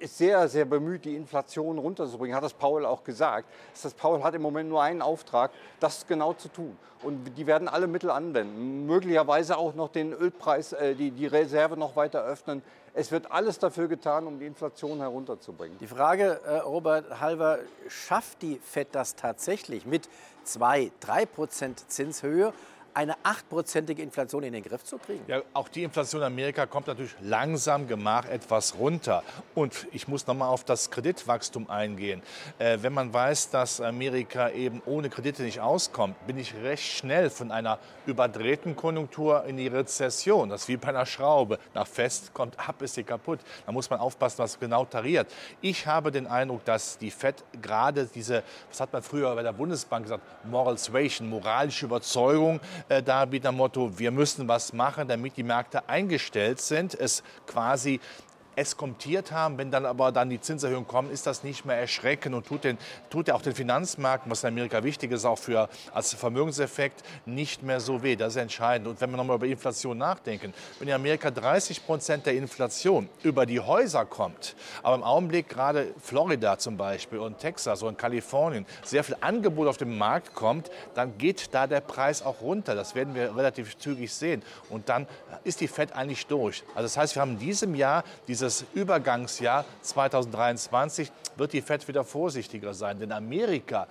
ist 0.01 0.19
sehr, 0.19 0.49
sehr 0.49 0.65
bemüht, 0.65 1.05
die 1.05 1.15
Inflation 1.15 1.79
runterzubringen, 1.79 2.35
hat 2.35 2.43
das 2.43 2.55
Paul 2.55 2.87
auch 2.87 3.05
gesagt. 3.05 3.47
Das 3.81 3.93
Paul 3.95 4.23
hat 4.23 4.35
im 4.35 4.43
Moment 4.43 4.69
nur 4.69 4.83
einen 4.83 5.03
Auftrag, 5.03 5.51
das 5.79 6.07
genau 6.07 6.33
zu 6.33 6.49
tun. 6.49 6.77
Und 7.03 7.37
die 7.37 7.47
werden 7.47 7.69
alle 7.69 7.87
Mittel 7.87 8.11
anwenden, 8.11 8.87
möglicherweise 8.87 9.57
auch 9.57 9.75
noch 9.75 9.89
den 9.89 10.13
Ölpreis, 10.13 10.73
äh, 10.73 10.95
die, 10.95 11.11
die 11.11 11.27
Reserve 11.27 11.77
noch 11.77 11.97
weiter 11.97 12.23
öffnen. 12.23 12.63
Es 12.93 13.13
wird 13.13 13.31
alles 13.31 13.59
dafür 13.59 13.87
getan, 13.87 14.27
um 14.27 14.39
die 14.39 14.47
Inflation 14.47 14.99
herunterzubringen. 14.99 15.79
Die 15.79 15.87
Frage, 15.87 16.41
äh, 16.45 16.59
Robert 16.59 17.21
Halver, 17.21 17.61
schafft 17.89 18.43
die 18.43 18.59
FED 18.59 18.89
das 18.93 19.15
tatsächlich 19.15 19.87
mit 19.87 20.09
2, 20.45 20.91
3 21.01 21.27
Prozent 21.27 21.89
Zinshöhe? 21.89 22.53
Eine 22.95 23.15
achtprozentige 23.23 24.03
Inflation 24.03 24.43
in 24.43 24.53
den 24.53 24.63
Griff 24.63 24.85
zu 24.85 24.99
kriegen? 24.99 25.23
Ja, 25.27 25.43
auch 25.53 25.69
die 25.69 25.83
Inflation 25.83 26.21
in 26.23 26.27
Amerika 26.27 26.67
kommt 26.67 26.87
natürlich 26.87 27.15
langsam 27.21 27.87
gemach 27.87 28.27
etwas 28.27 28.77
runter. 28.79 29.23
Und 29.55 29.87
ich 29.93 30.09
muss 30.09 30.27
noch 30.27 30.35
mal 30.35 30.49
auf 30.49 30.65
das 30.65 30.91
Kreditwachstum 30.91 31.69
eingehen. 31.71 32.23
Äh, 32.59 32.79
wenn 32.81 32.93
man 32.93 33.13
weiß, 33.13 33.51
dass 33.51 33.81
Amerika 33.81 34.51
eben 34.51 34.83
ohne 34.87 35.11
Kredite 35.11 35.43
nicht 35.43 35.61
auskommt, 35.61 36.15
bin 36.27 36.39
ich 36.39 36.55
recht 36.55 36.85
schnell 36.85 37.31
von 37.31 37.51
einer 37.51 37.79
überdrehten 38.07 38.77
Konjunktur 38.77 39.45
in 39.45 39.57
die 39.57 39.69
Rezession. 39.69 40.49
Das 40.49 40.63
ist 40.63 40.69
wie 40.69 40.77
bei 40.77 40.89
einer 40.89 41.07
Schraube. 41.07 41.59
Nach 41.75 41.87
fest 41.87 42.33
kommt 42.35 42.59
ab, 42.59 42.83
ist 42.83 42.95
sie 42.95 43.05
kaputt. 43.05 43.41
Da 43.67 43.73
muss 43.73 43.89
man 43.91 44.01
aufpassen, 44.01 44.39
was 44.39 44.59
genau 44.59 44.85
tariert. 44.85 45.33
Ich 45.61 45.87
habe 45.87 46.11
den 46.11 46.27
Eindruck, 46.27 46.65
dass 46.65 46.99
die 46.99 47.11
FED 47.11 47.45
gerade 47.61 48.07
diese, 48.07 48.43
was 48.69 48.81
hat 48.81 48.93
man 48.93 49.03
früher 49.03 49.35
bei 49.35 49.43
der 49.43 49.53
Bundesbank 49.53 50.05
gesagt, 50.05 50.23
Moral 50.45 50.79
Suasion, 50.79 51.29
moralische 51.29 51.87
Überzeugung, 51.87 52.61
äh, 52.89 53.03
darbieten 53.03 53.49
am 53.49 53.57
Motto, 53.57 53.99
wir 53.99 54.11
müssen 54.11 54.49
was 54.49 54.73
machen, 54.73 55.09
damit 55.09 55.37
die 55.37 55.43
Märkte 55.43 55.89
eingestellt 55.89 56.61
sind, 56.61 56.95
es 56.95 57.23
quasi 57.47 58.01
eskontiert 58.57 59.33
haben. 59.33 59.59
Wenn 59.59 59.71
dann 59.71 59.87
aber 59.87 60.13
dann 60.13 60.31
die 60.31 60.41
Zinserhöhungen 60.41 60.87
kommen, 60.87 61.11
ist 61.11 61.27
das 61.27 61.45
nicht 61.45 61.65
mehr 61.65 61.77
erschreckend 61.77 62.35
und 62.35 62.47
tut, 62.47 62.65
den, 62.65 62.79
tut 63.11 63.29
ja 63.29 63.35
auch 63.35 63.43
den 63.43 63.55
Finanzmärkten, 63.55 64.31
was 64.31 64.43
in 64.45 64.49
Amerika 64.49 64.83
wichtig 64.85 65.13
ist, 65.13 65.25
auch 65.25 65.39
für, 65.39 65.69
als 65.93 66.15
Vermögenseffekt, 66.15 67.03
nicht 67.27 67.63
mehr 67.63 67.81
so 67.81 68.03
weh. 68.03 68.17
Das 68.17 68.35
ist 68.35 68.43
entscheidend. 68.43 68.89
Und 68.89 69.01
wenn 69.01 69.11
wir 69.11 69.17
nochmal 69.17 69.37
über 69.37 69.47
Inflation 69.47 69.99
nachdenken, 69.99 70.53
wenn 70.79 70.89
in 70.89 70.95
Amerika 70.95 71.31
30 71.31 71.85
Prozent 71.87 72.27
der 72.27 72.35
Inflation 72.35 73.09
über 73.23 73.47
die 73.47 73.61
Häuser 73.61 74.05
kommt, 74.05 74.57
aber 74.83 74.97
im 74.97 75.03
Augenblick 75.03 75.49
gerade 75.49 75.95
Florida 76.01 76.59
zum 76.59 76.77
Beispiel 76.77 77.19
und 77.19 77.39
Texas 77.39 77.83
und 77.83 77.99
Kalifornien 77.99 78.67
sehr 78.83 79.05
viel 79.05 79.17
Angebot 79.21 79.69
auf 79.69 79.77
den 79.77 79.97
Markt 79.97 80.35
kommt, 80.35 80.71
dann 80.95 81.17
geht 81.19 81.55
da 81.55 81.67
der 81.67 81.81
Preis 81.81 82.23
auch 82.23 82.41
runter. 82.41 82.75
Das 82.75 82.95
werden 82.95 83.15
wir 83.15 83.37
relativ 83.37 83.77
zügig 83.79 84.13
sehen. 84.13 84.43
Und 84.69 84.89
dann 84.89 85.07
ist 85.45 85.61
die 85.61 85.69
Fed 85.69 85.93
eigentlich 85.93 86.27
durch. 86.27 86.63
Also 86.75 86.83
das 86.83 86.97
heißt, 86.97 87.15
wir 87.15 87.23
haben 87.23 87.33
in 87.33 87.39
diesem 87.39 87.75
Jahr 87.75 88.05
dieses 88.29 88.40
dieses 88.41 88.65
Übergangsjahr 88.73 89.67
2023 89.83 91.13
wird 91.37 91.53
die 91.53 91.61
FED 91.61 91.87
wieder 91.89 92.05
vorsichtiger 92.05 92.73
sein. 92.73 92.99
Denn 92.99 93.13
Amerika 93.13 93.87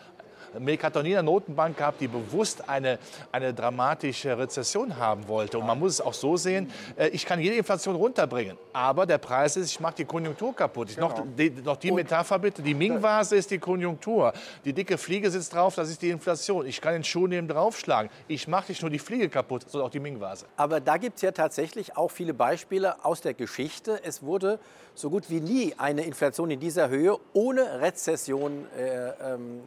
Eine 0.54 1.24
Notenbank 1.24 1.78
gehabt, 1.78 2.02
die 2.02 2.08
bewusst 2.08 2.68
eine, 2.70 3.00
eine 3.32 3.54
dramatische 3.54 4.38
Rezession 4.38 4.98
haben 4.98 5.28
wollte. 5.28 5.60
Und 5.60 5.66
man 5.66 5.80
muss 5.80 5.94
es 5.94 6.02
auch 6.02 6.14
so 6.14 6.38
sehen, 6.38 6.72
äh, 6.98 7.08
ich 7.10 7.26
kann 7.26 7.40
jede 7.40 7.56
Inflation 7.56 7.96
runterbringen, 7.96 8.58
aber 8.74 9.06
der 9.06 9.18
Preis 9.18 9.56
ist, 9.58 9.72
ich 9.72 9.80
mache 9.80 9.96
die 9.96 10.06
Konjunktur 10.06 10.56
kaputt. 10.56 10.96
Genau. 10.96 11.10
Noch, 11.10 11.24
die, 11.38 11.50
noch 11.50 11.78
die 11.78 11.92
Metapher 11.92 12.40
bitte, 12.40 12.62
die 12.62 12.74
Ming-Vase 12.74 13.36
ist 13.36 13.52
die 13.52 13.60
Konjunktur. 13.60 14.34
Die 14.66 14.74
dicke 14.74 14.98
Fliege 14.98 15.30
sitzt 15.30 15.54
drauf, 15.54 15.76
das 15.76 15.90
ist 15.90 16.02
die 16.02 16.10
Inflation. 16.10 16.66
Ich 16.66 16.82
kann 16.82 16.94
den 16.94 17.04
Schuh 17.04 17.28
neben 17.28 17.48
draufschlagen. 17.48 18.12
Ich 18.28 18.48
mache 18.48 18.72
nicht 18.72 18.82
nur 18.82 18.92
die 18.92 19.00
Fliege 19.00 19.30
kaputt, 19.30 19.66
sondern 19.68 19.88
auch 19.88 19.92
die 19.92 20.00
Ming-Vase. 20.00 20.46
Aber 20.58 20.80
da 20.80 20.98
gibt 20.98 21.18
es 21.18 21.22
ja 21.22 21.32
tatsächlich 21.32 21.98
auch 21.98 22.12
viele 22.12 22.34
Beispiele 22.34 23.04
aus 23.04 23.22
der 23.22 23.34
Geschichte. 23.34 24.00
Es 24.04 24.24
wurde 24.24 24.60
so 24.96 25.10
gut 25.10 25.30
wie 25.30 25.40
nie 25.40 25.74
eine 25.78 26.04
Inflation 26.04 26.52
in 26.52 26.60
dieser 26.60 26.90
Höhe 26.90 27.18
ohne 27.34 27.82
Rezession 27.82 28.68
äh, 28.78 29.34
ähm, 29.34 29.62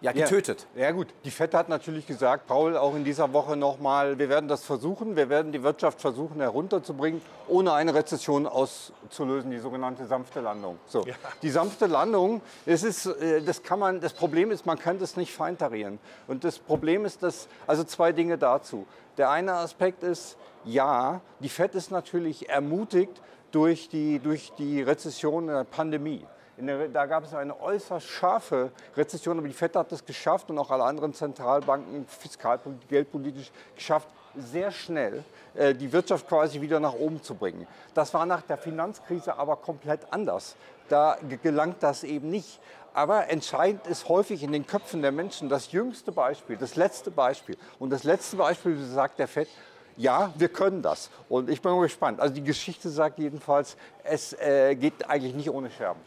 ja, 0.00 0.12
getötet. 0.12 0.66
Ja, 0.74 0.82
ja, 0.82 0.90
gut, 0.92 1.08
die 1.24 1.30
FED 1.30 1.54
hat 1.54 1.68
natürlich 1.68 2.06
gesagt, 2.06 2.46
Paul, 2.46 2.76
auch 2.76 2.94
in 2.94 3.04
dieser 3.04 3.32
Woche 3.32 3.56
nochmal, 3.56 4.18
wir 4.18 4.28
werden 4.28 4.48
das 4.48 4.64
versuchen, 4.64 5.16
wir 5.16 5.28
werden 5.28 5.52
die 5.52 5.62
Wirtschaft 5.62 6.00
versuchen 6.00 6.40
herunterzubringen, 6.40 7.20
ohne 7.48 7.72
eine 7.72 7.94
Rezession 7.94 8.46
auszulösen, 8.46 9.50
die 9.50 9.58
sogenannte 9.58 10.06
sanfte 10.06 10.40
Landung. 10.40 10.78
So, 10.86 11.04
ja. 11.04 11.14
Die 11.42 11.50
sanfte 11.50 11.86
Landung, 11.86 12.42
das, 12.66 12.82
ist, 12.82 13.06
äh, 13.06 13.42
das, 13.42 13.62
kann 13.62 13.78
man, 13.78 14.00
das 14.00 14.12
Problem 14.12 14.50
ist, 14.50 14.66
man 14.66 14.78
kann 14.78 14.98
das 14.98 15.16
nicht 15.16 15.32
feintarieren. 15.32 15.98
Und 16.26 16.44
das 16.44 16.58
Problem 16.58 17.04
ist, 17.04 17.22
dass, 17.22 17.48
also 17.66 17.84
zwei 17.84 18.12
Dinge 18.12 18.38
dazu. 18.38 18.86
Der 19.16 19.30
eine 19.30 19.54
Aspekt 19.54 20.04
ist, 20.04 20.36
ja, 20.64 21.20
die 21.40 21.48
FED 21.48 21.74
ist 21.74 21.90
natürlich 21.90 22.48
ermutigt 22.48 23.20
durch 23.50 23.88
die, 23.88 24.18
durch 24.18 24.52
die 24.58 24.82
Rezession 24.82 25.46
der 25.46 25.64
Pandemie. 25.64 26.24
Der, 26.60 26.88
da 26.88 27.06
gab 27.06 27.24
es 27.24 27.34
eine 27.34 27.60
äußerst 27.60 28.06
scharfe 28.06 28.72
Rezession, 28.96 29.38
aber 29.38 29.46
die 29.46 29.54
FED 29.54 29.76
hat 29.76 29.92
es 29.92 30.04
geschafft 30.04 30.50
und 30.50 30.58
auch 30.58 30.70
alle 30.70 30.84
anderen 30.84 31.14
Zentralbanken 31.14 32.06
fiskalpolitisch, 32.06 32.88
geldpolitisch 32.88 33.52
geschafft, 33.76 34.08
sehr 34.36 34.70
schnell 34.70 35.24
äh, 35.54 35.74
die 35.74 35.92
Wirtschaft 35.92 36.28
quasi 36.28 36.60
wieder 36.60 36.80
nach 36.80 36.94
oben 36.94 37.22
zu 37.22 37.34
bringen. 37.34 37.66
Das 37.94 38.12
war 38.12 38.26
nach 38.26 38.42
der 38.42 38.58
Finanzkrise 38.58 39.36
aber 39.36 39.56
komplett 39.56 40.00
anders. 40.10 40.56
Da 40.88 41.16
gelangt 41.42 41.82
das 41.82 42.02
eben 42.02 42.30
nicht. 42.30 42.60
Aber 42.92 43.28
entscheidend 43.28 43.86
ist 43.86 44.08
häufig 44.08 44.42
in 44.42 44.50
den 44.50 44.66
Köpfen 44.66 45.02
der 45.02 45.12
Menschen 45.12 45.48
das 45.48 45.70
jüngste 45.70 46.10
Beispiel, 46.10 46.56
das 46.56 46.74
letzte 46.74 47.12
Beispiel. 47.12 47.56
Und 47.78 47.90
das 47.90 48.02
letzte 48.02 48.36
Beispiel 48.36 48.76
sagt 48.82 49.20
der 49.20 49.28
FED, 49.28 49.48
ja, 49.96 50.32
wir 50.36 50.48
können 50.48 50.82
das. 50.82 51.10
Und 51.28 51.50
ich 51.50 51.60
bin 51.60 51.78
gespannt. 51.80 52.20
Also 52.20 52.34
die 52.34 52.42
Geschichte 52.42 52.88
sagt 52.88 53.18
jedenfalls, 53.18 53.76
es 54.04 54.32
äh, 54.32 54.74
geht 54.74 55.08
eigentlich 55.08 55.34
nicht 55.34 55.50
ohne 55.50 55.70
Scherben. 55.70 56.00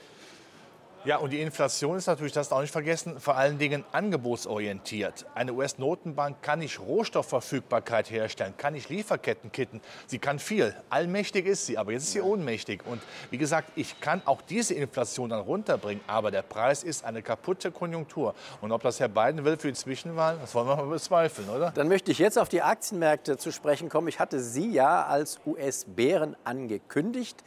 Ja, 1.04 1.18
und 1.18 1.32
die 1.34 1.42
Inflation 1.42 1.98
ist 1.98 2.06
natürlich, 2.06 2.32
das 2.32 2.52
auch 2.52 2.62
nicht 2.62 2.72
vergessen, 2.72 3.20
vor 3.20 3.36
allen 3.36 3.58
Dingen 3.58 3.84
angebotsorientiert. 3.92 5.26
Eine 5.34 5.54
US-Notenbank 5.54 6.44
kann 6.44 6.60
nicht 6.60 6.80
Rohstoffverfügbarkeit 6.80 8.12
herstellen, 8.12 8.54
kann 8.56 8.74
nicht 8.74 8.88
Lieferketten 8.90 9.52
kitten. 9.52 9.82
Sie 10.06 10.20
kann 10.20 10.38
viel. 10.38 10.76
Allmächtig 10.92 11.48
ist 11.48 11.66
sie, 11.66 11.80
aber 11.80 11.92
jetzt 11.92 12.04
ist 12.04 12.12
sie 12.12 12.22
ohnmächtig. 12.22 12.82
Und 12.86 13.02
wie 13.32 13.40
gesagt, 13.40 13.72
ich 13.76 14.00
kann 14.00 14.22
auch 14.26 14.44
diese 14.44 14.76
Inflation 14.76 15.32
dann 15.32 15.40
runterbringen, 15.40 16.04
aber 16.06 16.30
der 16.30 16.44
Preis 16.44 16.84
ist 16.84 17.04
eine 17.04 17.24
kaputte 17.24 17.72
Konjunktur. 17.72 18.36
Und 18.62 18.72
ob 18.72 18.84
das 18.84 19.00
Herr 19.00 19.10
Biden 19.10 19.44
will 19.44 19.58
für 19.58 19.70
die 19.70 19.74
Zwischenwahlen, 19.74 20.40
das 20.40 20.54
wollen 20.54 20.68
wir 20.68 20.76
mal 20.76 20.86
bezweifeln, 20.86 21.50
oder? 21.50 21.72
Dann 21.72 21.88
möchte 21.88 22.12
ich 22.12 22.20
jetzt 22.20 22.38
auf 22.38 22.48
die 22.48 22.62
Aktienmärkte 22.62 23.38
zu 23.38 23.52
sprechen 23.52 23.90
kommen. 23.90 24.08
Ich 24.08 24.20
hatte 24.20 24.40
Sie 24.40 24.70
ja 24.70 25.04
als 25.08 25.40
US-Bären 25.48 26.38
angekündigt. 26.44 27.44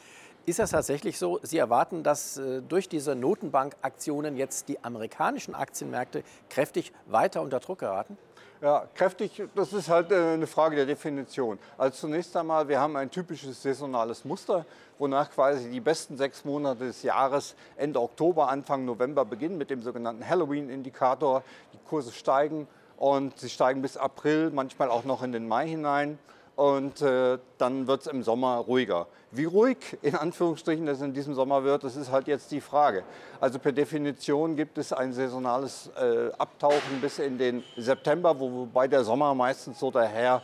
Ist 0.47 0.59
das 0.59 0.73
tatsächlich 0.73 1.19
so? 1.19 1.41
Sie 1.43 1.57
erwarten, 1.57 2.03
dass 2.03 2.37
äh, 2.37 2.61
durch 2.61 2.87
diese 2.87 3.15
Notenbankaktionen 3.15 4.37
jetzt 4.37 4.69
die 4.69 4.83
amerikanischen 4.85 5.55
Aktienmärkte 5.55 6.23
kräftig 6.51 6.93
weiter 7.07 7.41
unter 7.41 7.61
Druck 7.61 7.79
geraten? 7.79 8.19
Ja, 8.61 8.87
kräftig, 8.95 9.43
das 9.55 9.73
ist 9.73 9.89
halt 9.89 10.13
äh, 10.13 10.35
eine 10.35 10.47
Frage 10.47 10.77
der 10.77 10.85
Definition. 10.85 11.59
Also 11.79 11.97
zunächst 12.01 12.37
einmal, 12.37 12.69
wir 12.69 12.79
haben 12.79 12.95
ein 12.97 13.11
typisches 13.11 13.63
saisonales 13.63 14.27
Muster, 14.27 14.67
wonach 14.99 15.31
quasi 15.31 15.71
die 15.71 15.81
besten 15.81 16.19
sechs 16.19 16.45
Monate 16.45 16.85
des 16.85 17.03
Jahres 17.03 17.55
Ende 17.77 18.01
Oktober, 18.03 18.49
Anfang 18.49 18.85
November 18.85 19.25
beginnen 19.25 19.57
mit 19.57 19.71
dem 19.71 19.83
sogenannten 19.83 20.29
Halloween-Indikator. 20.29 21.43
Die 21.73 21.79
Kurse 21.89 22.13
steigen 22.13 22.69
und 22.99 23.39
sie 23.39 23.49
steigen 23.49 23.81
bis 23.81 23.97
April, 23.97 24.51
manchmal 24.51 24.91
auch 24.91 25.05
noch 25.05 25.23
in 25.23 25.33
den 25.33 25.49
Mai 25.49 25.69
hinein 25.69 26.19
und 26.57 27.03
äh, 27.03 27.39
dann 27.59 27.87
wird 27.87 28.03
es 28.03 28.07
im 28.07 28.23
Sommer 28.23 28.57
ruhiger. 28.57 29.07
Wie 29.31 29.45
ruhig 29.45 29.99
in 30.03 30.15
Anführungsstrichen 30.15 30.87
es 30.89 31.01
in 31.01 31.13
diesem 31.13 31.35
Sommer 31.35 31.65
wird, 31.65 31.83
das 31.85 31.97
ist 31.97 32.13
halt 32.13 32.29
jetzt 32.29 32.51
die 32.53 32.61
Frage. 32.61 33.03
Also 33.41 33.59
per 33.59 33.73
Definition 33.73 34.55
gibt 34.55 34.79
es 34.79 34.93
ein 34.93 35.13
saisonales 35.13 35.91
äh, 36.01 36.31
Abtauchen 36.39 37.01
bis 37.01 37.19
in 37.19 37.37
den 37.39 37.65
September, 37.77 38.39
wo, 38.39 38.51
wobei 38.53 38.87
der 38.87 39.03
Sommer 39.03 39.35
meistens 39.35 39.81
so 39.81 39.91
daher 39.91 40.43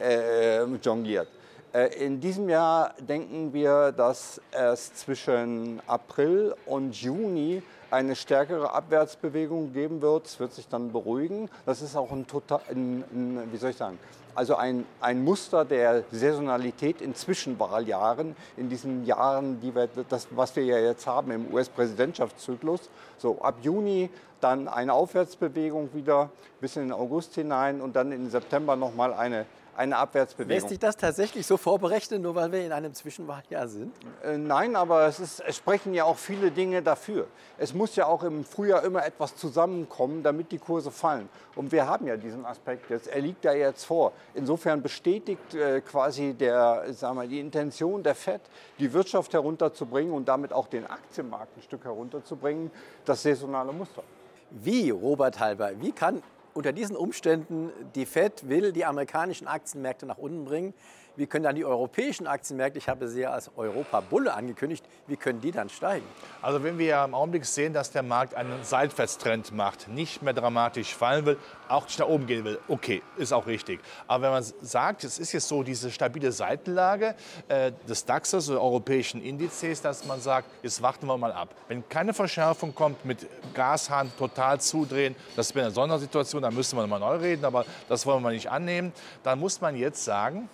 äh, 0.00 0.64
jongliert. 0.64 1.28
Äh, 1.72 2.04
in 2.04 2.20
diesem 2.20 2.48
Jahr 2.48 2.94
denken 2.98 3.52
wir, 3.52 3.92
dass 3.92 4.40
es 4.50 4.94
zwischen 4.94 5.80
April 5.86 6.54
und 6.66 6.94
Juni 6.94 7.62
eine 7.90 8.16
stärkere 8.16 8.72
Abwärtsbewegung 8.72 9.72
geben 9.74 10.00
wird. 10.00 10.26
Es 10.26 10.40
wird 10.40 10.52
sich 10.54 10.66
dann 10.68 10.92
beruhigen. 10.92 11.50
Das 11.66 11.82
ist 11.82 11.94
auch 11.94 12.10
ein, 12.10 12.26
total, 12.26 12.60
ein, 12.70 13.04
ein 13.12 13.48
wie 13.52 13.56
soll 13.58 13.70
ich 13.70 13.76
sagen, 13.76 13.98
also 14.34 14.56
ein, 14.56 14.84
ein 15.00 15.22
Muster 15.24 15.64
der 15.64 16.04
Saisonalität 16.10 17.00
in 17.00 17.14
Zwischenwahljahren, 17.14 18.36
in 18.56 18.68
diesen 18.68 19.04
Jahren, 19.04 19.60
die 19.60 19.74
wir, 19.74 19.88
das, 20.08 20.28
was 20.30 20.56
wir 20.56 20.64
ja 20.64 20.78
jetzt 20.78 21.06
haben 21.06 21.30
im 21.30 21.52
US-Präsidentschaftszyklus. 21.52 22.90
So 23.18 23.40
ab 23.40 23.56
Juni 23.62 24.10
dann 24.40 24.68
eine 24.68 24.92
Aufwärtsbewegung 24.92 25.90
wieder 25.94 26.30
bis 26.60 26.76
in 26.76 26.82
den 26.82 26.92
August 26.92 27.34
hinein 27.34 27.80
und 27.80 27.94
dann 27.94 28.12
im 28.12 28.28
September 28.28 28.76
nochmal 28.76 29.12
eine 29.14 29.46
eine 29.76 29.96
Abwärtsbewegung. 29.96 30.54
Lässt 30.54 30.68
sich 30.68 30.78
das 30.78 30.96
tatsächlich 30.96 31.46
so 31.46 31.56
vorberechnen, 31.56 32.22
nur 32.22 32.34
weil 32.34 32.52
wir 32.52 32.64
in 32.64 32.72
einem 32.72 32.92
Zwischenwahljahr 32.94 33.68
sind? 33.68 33.94
Äh, 34.22 34.36
nein, 34.36 34.76
aber 34.76 35.06
es, 35.06 35.20
ist, 35.20 35.40
es, 35.40 35.56
sprechen 35.56 35.94
ja 35.94 36.04
auch 36.04 36.18
viele 36.18 36.50
Dinge 36.50 36.82
dafür. 36.82 37.26
Es 37.58 37.72
muss 37.72 37.96
ja 37.96 38.06
auch 38.06 38.22
im 38.22 38.44
Frühjahr 38.44 38.84
immer 38.84 39.04
etwas 39.04 39.36
zusammenkommen, 39.36 40.22
damit 40.22 40.52
die 40.52 40.58
Kurse 40.58 40.90
fallen. 40.90 41.28
Und 41.54 41.72
wir 41.72 41.86
haben 41.86 42.06
ja 42.06 42.16
diesen 42.16 42.44
Aspekt 42.44 42.90
jetzt. 42.90 43.06
Er 43.08 43.20
liegt 43.20 43.44
da 43.44 43.52
jetzt 43.52 43.84
vor. 43.84 44.12
Insofern 44.34 44.82
bestätigt 44.82 45.54
äh, 45.54 45.80
quasi 45.80 46.34
der, 46.34 46.92
sagen 46.92 47.16
wir, 47.16 47.26
die 47.26 47.40
Intention 47.40 48.02
der 48.02 48.14
FED, 48.14 48.40
die 48.78 48.92
Wirtschaft 48.92 49.32
herunterzubringen 49.32 50.12
und 50.12 50.28
damit 50.28 50.52
auch 50.52 50.66
den 50.66 50.86
Aktienmarkt 50.86 51.56
ein 51.56 51.62
Stück 51.62 51.84
herunterzubringen, 51.84 52.70
das 53.04 53.22
saisonale 53.22 53.72
Muster. 53.72 54.02
Wie, 54.50 54.90
Robert 54.90 55.40
Halber, 55.40 55.70
wie 55.80 55.92
kann 55.92 56.22
unter 56.54 56.72
diesen 56.72 56.96
Umständen, 56.96 57.70
die 57.94 58.06
Fed 58.06 58.48
will 58.48 58.72
die 58.72 58.84
amerikanischen 58.84 59.46
Aktienmärkte 59.46 60.06
nach 60.06 60.18
unten 60.18 60.44
bringen. 60.44 60.74
Wie 61.14 61.26
können 61.26 61.44
dann 61.44 61.56
die 61.56 61.64
europäischen 61.64 62.26
Aktienmärkte, 62.26 62.78
ich 62.78 62.88
habe 62.88 63.06
sie 63.06 63.20
ja 63.20 63.30
als 63.30 63.50
Europa-Bulle 63.54 64.32
angekündigt, 64.32 64.84
wie 65.06 65.16
können 65.16 65.42
die 65.42 65.50
dann 65.50 65.68
steigen? 65.68 66.06
Also 66.40 66.64
wenn 66.64 66.78
wir 66.78 67.04
im 67.04 67.14
Augenblick 67.14 67.44
sehen, 67.44 67.74
dass 67.74 67.90
der 67.90 68.02
Markt 68.02 68.34
einen 68.34 68.64
Seitwärtstrend 68.64 69.52
macht, 69.52 69.88
nicht 69.88 70.22
mehr 70.22 70.32
dramatisch 70.32 70.94
fallen 70.94 71.26
will, 71.26 71.36
auch 71.68 71.84
nicht 71.84 71.98
nach 71.98 72.06
oben 72.06 72.26
gehen 72.26 72.44
will, 72.44 72.58
okay, 72.68 73.02
ist 73.18 73.32
auch 73.32 73.46
richtig. 73.46 73.80
Aber 74.06 74.24
wenn 74.24 74.30
man 74.30 74.44
sagt, 74.62 75.04
es 75.04 75.18
ist 75.18 75.32
jetzt 75.32 75.48
so 75.48 75.62
diese 75.62 75.90
stabile 75.90 76.32
Seitenlage 76.32 77.14
äh, 77.48 77.72
des 77.86 78.06
DAXes 78.06 78.48
oder 78.48 78.62
europäischen 78.62 79.22
Indizes, 79.22 79.82
dass 79.82 80.06
man 80.06 80.20
sagt, 80.20 80.48
jetzt 80.62 80.80
warten 80.80 81.06
wir 81.06 81.18
mal 81.18 81.32
ab. 81.32 81.54
Wenn 81.68 81.86
keine 81.88 82.14
Verschärfung 82.14 82.74
kommt, 82.74 83.04
mit 83.04 83.26
Gashahn 83.52 84.10
total 84.16 84.60
zudrehen, 84.60 85.14
das 85.36 85.54
wäre 85.54 85.66
eine 85.66 85.74
Sondersituation, 85.74 86.40
dann 86.40 86.54
müsste 86.54 86.76
man 86.76 86.88
mal 86.88 86.98
neu 86.98 87.16
reden, 87.16 87.44
aber 87.44 87.66
das 87.88 88.06
wollen 88.06 88.22
wir 88.22 88.30
nicht 88.30 88.50
annehmen, 88.50 88.92
dann 89.22 89.38
muss 89.38 89.60
man 89.60 89.76
jetzt 89.76 90.04
sagen, 90.04 90.48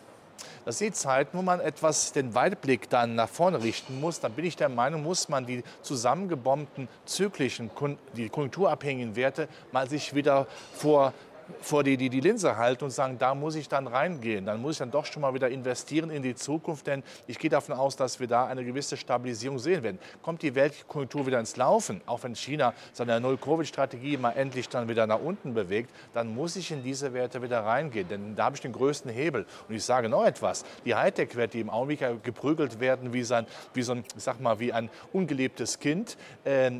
das 0.68 0.76
sind 0.76 0.94
Zeiten, 0.94 1.38
wo 1.38 1.40
man 1.40 1.60
etwas 1.60 2.12
den 2.12 2.34
Weitblick 2.34 2.90
dann 2.90 3.14
nach 3.14 3.30
vorne 3.30 3.62
richten 3.62 4.00
muss. 4.00 4.20
Dann 4.20 4.32
bin 4.32 4.44
ich 4.44 4.54
der 4.54 4.68
Meinung, 4.68 5.02
muss 5.02 5.30
man 5.30 5.46
die 5.46 5.64
zusammengebombten 5.80 6.88
zyklischen, 7.06 7.70
die 8.14 8.28
konjunkturabhängigen 8.28 9.16
Werte 9.16 9.48
mal 9.72 9.88
sich 9.88 10.14
wieder 10.14 10.46
vor 10.74 11.14
vor 11.60 11.84
die, 11.84 11.96
die, 11.96 12.08
die 12.08 12.20
Linse 12.20 12.56
halten 12.56 12.84
und 12.84 12.90
sagen, 12.90 13.18
da 13.18 13.34
muss 13.34 13.54
ich 13.54 13.68
dann 13.68 13.86
reingehen. 13.86 14.46
Dann 14.46 14.60
muss 14.60 14.72
ich 14.72 14.78
dann 14.78 14.90
doch 14.90 15.04
schon 15.04 15.22
mal 15.22 15.34
wieder 15.34 15.48
investieren 15.48 16.10
in 16.10 16.22
die 16.22 16.34
Zukunft, 16.34 16.86
denn 16.86 17.02
ich 17.26 17.38
gehe 17.38 17.50
davon 17.50 17.74
aus, 17.74 17.96
dass 17.96 18.20
wir 18.20 18.26
da 18.26 18.46
eine 18.46 18.64
gewisse 18.64 18.96
Stabilisierung 18.96 19.58
sehen 19.58 19.82
werden. 19.82 19.98
Kommt 20.22 20.42
die 20.42 20.54
Weltkonjunktur 20.54 21.26
wieder 21.26 21.40
ins 21.40 21.56
Laufen, 21.56 22.00
auch 22.06 22.22
wenn 22.22 22.34
China 22.34 22.74
seine 22.92 23.20
Null-Covid-Strategie 23.20 24.16
mal 24.16 24.32
endlich 24.32 24.68
dann 24.68 24.88
wieder 24.88 25.06
nach 25.06 25.20
unten 25.20 25.54
bewegt, 25.54 25.90
dann 26.14 26.34
muss 26.34 26.56
ich 26.56 26.70
in 26.70 26.82
diese 26.82 27.12
Werte 27.12 27.42
wieder 27.42 27.60
reingehen, 27.60 28.08
denn 28.08 28.36
da 28.36 28.44
habe 28.44 28.56
ich 28.56 28.62
den 28.62 28.72
größten 28.72 29.10
Hebel. 29.10 29.46
Und 29.68 29.74
ich 29.74 29.84
sage 29.84 30.08
noch 30.08 30.24
etwas, 30.24 30.64
die 30.84 30.94
Hightech-Werte, 30.94 31.52
die 31.52 31.60
im 31.60 31.70
Augenblick 31.70 32.22
geprügelt 32.22 32.80
werden 32.80 33.12
wie, 33.12 33.22
sein, 33.22 33.46
wie 33.74 33.82
so 33.82 33.92
ein, 33.92 34.04
ich 34.16 34.22
sag 34.22 34.40
mal, 34.40 34.58
wie 34.60 34.72
ein 34.72 34.90
ungelebtes 35.12 35.78
Kind, 35.78 36.16
äh, 36.44 36.70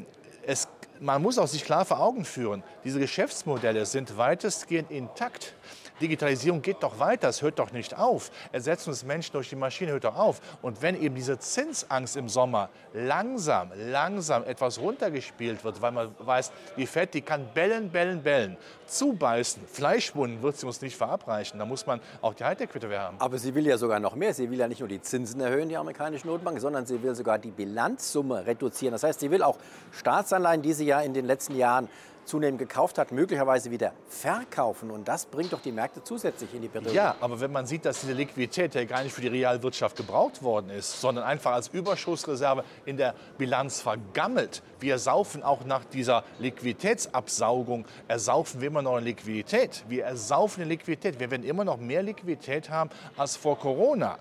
es 0.47 0.69
man 1.01 1.23
muss 1.23 1.39
auch 1.39 1.47
sich 1.47 1.65
klar 1.65 1.85
vor 1.85 2.01
Augen 2.01 2.25
führen, 2.25 2.63
diese 2.85 2.99
Geschäftsmodelle 2.99 3.87
sind 3.87 4.17
weitestgehend 4.17 4.91
intakt. 4.91 5.55
Digitalisierung 6.01 6.63
geht 6.63 6.83
doch 6.83 6.99
weiter, 6.99 7.29
es 7.29 7.43
hört 7.43 7.59
doch 7.59 7.73
nicht 7.73 7.97
auf. 7.97 8.31
Ersetzen 8.53 8.91
uns 8.91 9.05
Menschen 9.05 9.33
durch 9.33 9.49
die 9.49 9.57
Maschine 9.57 9.93
hört 9.93 10.05
doch 10.05 10.17
auf. 10.17 10.41
Und 10.63 10.81
wenn 10.83 11.01
eben 11.01 11.15
diese 11.15 11.39
Zinsangst 11.39 12.17
im 12.17 12.29
Sommer 12.29 12.69
langsam, 12.93 13.73
langsam 13.75 14.45
etwas 14.45 14.79
runtergespielt 14.79 15.65
wird, 15.65 15.83
weil 15.83 15.93
man 15.93 16.15
weiß, 16.19 16.53
die 16.77 16.87
Fett, 16.87 17.15
die 17.15 17.23
kann 17.23 17.49
bellen, 17.53 17.91
bellen, 17.91 18.23
bellen, 18.23 18.57
zubeißen, 18.87 19.63
Fleischwunden 19.67 20.43
wird 20.43 20.57
sie 20.57 20.67
uns 20.67 20.81
nicht 20.81 20.97
verabreichen. 20.97 21.59
Da 21.59 21.67
muss 21.67 21.87
man 21.87 22.01
auch 22.23 22.35
die 22.35 22.45
Hightech-Quitte 22.45 22.97
haben. 22.99 23.17
Aber 23.21 23.39
sie 23.39 23.55
will 23.55 23.67
ja 23.67 23.77
sogar 23.77 24.01
noch 24.01 24.15
mehr. 24.15 24.33
Sie 24.33 24.51
will 24.51 24.59
ja 24.59 24.69
nicht 24.69 24.81
nur 24.81 24.89
die 24.89 25.03
Zinsen 25.03 25.41
erhöhen, 25.41 25.69
die 25.69 25.77
amerikanische 25.77 26.27
Notenbank, 26.27 26.61
sondern 26.61 26.87
sie 26.87 27.03
will 27.03 27.15
sogar 27.15 27.39
die 27.39 27.51
Bilanzsumme 27.51 28.47
reduzieren. 28.47 28.93
Das 28.93 29.03
heißt, 29.03 29.21
sie 29.21 29.31
will 29.31 29.43
auch 29.43 29.59
Staatsanleihen, 29.93 30.63
die 30.63 30.73
sie 30.73 30.87
ja 30.89 31.01
in 31.01 31.15
den 31.15 31.27
letzten 31.27 31.57
Jahren 31.57 31.89
zunehmend 32.29 32.59
gekauft 32.59 32.99
hat, 32.99 33.11
möglicherweise 33.11 33.71
wieder 33.71 33.93
verkaufen. 34.07 34.91
Und 34.91 35.09
das 35.09 35.27
bringt 35.27 35.53
doch 35.53 35.61
die 35.61 35.73
Märkte 35.73 36.05
zusätzlich 36.05 36.55
in 36.55 36.63
die 36.63 36.69
Bedrohung. 36.69 36.95
Ja, 36.95 37.17
aber 37.21 37.41
wenn 37.41 37.51
man 37.51 37.67
sieht, 37.67 37.85
dass 37.85 38.03
diese 38.03 38.13
Liquidität 38.13 38.75
ja 38.75 38.85
gar 38.85 39.03
nicht 39.03 39.13
für 39.13 39.23
die 39.23 39.29
Realwirtschaft 39.29 39.97
gebraucht 39.97 40.43
worden 40.43 40.71
ist, 40.71 41.01
sondern 41.01 41.25
einfach 41.25 41.53
als 41.53 41.69
Überschussreserve 41.69 42.65
in 42.85 42.97
der 42.97 43.15
Bilanz 43.39 43.81
vergammelt. 43.81 44.63
Wir 44.79 44.99
saufen 44.99 45.43
auch 45.43 45.65
nach 45.65 45.85
dieser 45.85 46.23
Liquiditätsabsaugung, 46.39 47.87
ersaufen 48.07 48.61
wir 48.61 48.69
immer 48.69 48.83
noch 48.83 48.99
in 48.99 49.05
Liquidität. 49.05 49.85
Wir 49.89 50.05
ersaufen 50.05 50.63
in 50.63 50.69
Liquidität. 50.69 51.19
Wir 51.19 51.31
werden 51.31 51.45
immer 51.45 51.65
noch 51.65 51.79
mehr 51.79 52.03
Liquidität 52.03 52.71
haben 52.71 52.91
als 53.17 53.37
vor 53.37 53.59
Corona. 53.59 54.19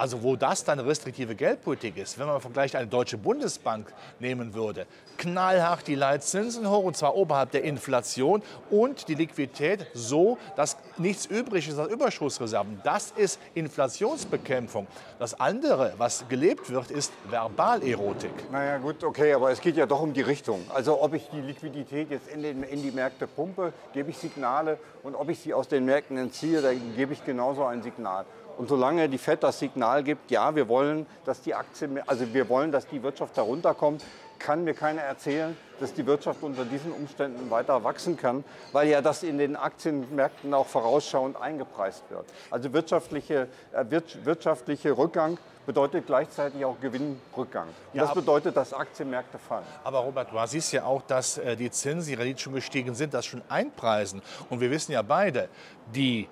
Also 0.00 0.22
wo 0.22 0.34
das 0.34 0.64
dann 0.64 0.80
restriktive 0.80 1.34
Geldpolitik 1.34 1.98
ist, 1.98 2.18
wenn 2.18 2.26
man 2.26 2.36
im 2.36 2.40
Vergleich 2.40 2.74
eine 2.74 2.86
deutsche 2.86 3.18
Bundesbank 3.18 3.92
nehmen 4.18 4.54
würde, 4.54 4.86
knallhart 5.18 5.86
die 5.86 5.94
Leitzinsen 5.94 6.70
hoch 6.70 6.84
und 6.84 6.96
zwar 6.96 7.16
oberhalb 7.16 7.50
der 7.50 7.64
Inflation 7.64 8.42
und 8.70 9.08
die 9.08 9.14
Liquidität 9.14 9.88
so, 9.92 10.38
dass 10.56 10.78
nichts 10.96 11.26
übrig 11.26 11.68
ist 11.68 11.78
als 11.78 11.92
Überschussreserven. 11.92 12.80
Das 12.82 13.10
ist 13.10 13.38
Inflationsbekämpfung. 13.52 14.86
Das 15.18 15.38
andere, 15.38 15.92
was 15.98 16.26
gelebt 16.30 16.70
wird, 16.70 16.90
ist 16.90 17.12
Verbalerotik. 17.28 18.50
Naja 18.50 18.78
gut, 18.78 19.04
okay, 19.04 19.34
aber 19.34 19.50
es 19.50 19.60
geht 19.60 19.76
ja 19.76 19.84
doch 19.84 20.00
um 20.00 20.14
die 20.14 20.22
Richtung. 20.22 20.62
Also 20.72 21.02
ob 21.02 21.12
ich 21.12 21.28
die 21.28 21.42
Liquidität 21.42 22.10
jetzt 22.10 22.28
in, 22.28 22.42
den, 22.42 22.62
in 22.62 22.82
die 22.82 22.90
Märkte 22.90 23.26
pumpe, 23.26 23.74
gebe 23.92 24.08
ich 24.08 24.16
Signale 24.16 24.78
und 25.02 25.14
ob 25.14 25.28
ich 25.28 25.40
sie 25.40 25.52
aus 25.52 25.68
den 25.68 25.84
Märkten 25.84 26.16
entziehe, 26.16 26.62
dann 26.62 26.96
gebe 26.96 27.12
ich 27.12 27.22
genauso 27.22 27.66
ein 27.66 27.82
Signal. 27.82 28.24
Und 28.60 28.68
solange 28.68 29.08
die 29.08 29.16
FED 29.16 29.42
das 29.42 29.58
Signal 29.58 30.04
gibt, 30.04 30.30
ja, 30.30 30.54
wir 30.54 30.68
wollen, 30.68 31.06
dass 31.24 31.40
die 31.40 31.54
Aktien, 31.54 31.98
also 32.06 32.30
wir 32.34 32.46
wollen, 32.50 32.70
dass 32.70 32.86
die 32.86 33.02
Wirtschaft 33.02 33.38
herunterkommt, 33.38 34.04
kann 34.38 34.64
mir 34.64 34.74
keiner 34.74 35.00
erzählen, 35.00 35.56
dass 35.80 35.94
die 35.94 36.04
Wirtschaft 36.04 36.42
unter 36.42 36.66
diesen 36.66 36.92
Umständen 36.92 37.50
weiter 37.50 37.82
wachsen 37.84 38.18
kann, 38.18 38.44
weil 38.72 38.88
ja 38.88 39.00
das 39.00 39.22
in 39.22 39.38
den 39.38 39.56
Aktienmärkten 39.56 40.52
auch 40.52 40.66
vorausschauend 40.66 41.40
eingepreist 41.40 42.02
wird. 42.10 42.26
Also 42.50 42.70
wirtschaftliche, 42.74 43.48
äh, 43.72 43.86
wirtschaftliche 44.24 44.94
Rückgang 44.94 45.38
bedeutet 45.64 46.04
gleichzeitig 46.06 46.62
auch 46.62 46.78
Gewinnrückgang. 46.82 47.68
Ja, 47.94 48.02
das 48.02 48.12
bedeutet, 48.12 48.58
dass 48.58 48.74
Aktienmärkte 48.74 49.38
fallen. 49.38 49.64
Aber 49.84 50.00
Robert, 50.00 50.32
du 50.32 50.46
siehst 50.46 50.70
ja 50.74 50.84
auch, 50.84 51.00
dass 51.00 51.38
äh, 51.38 51.56
die 51.56 51.70
Zinsen, 51.70 52.10
die 52.10 52.14
Rendite 52.14 52.42
schon 52.42 52.52
gestiegen 52.52 52.94
sind, 52.94 53.14
das 53.14 53.24
schon 53.24 53.40
einpreisen. 53.48 54.20
Und 54.50 54.60
wir 54.60 54.70
wissen 54.70 54.92
ja 54.92 55.00
beide, 55.00 55.48
die 55.94 56.28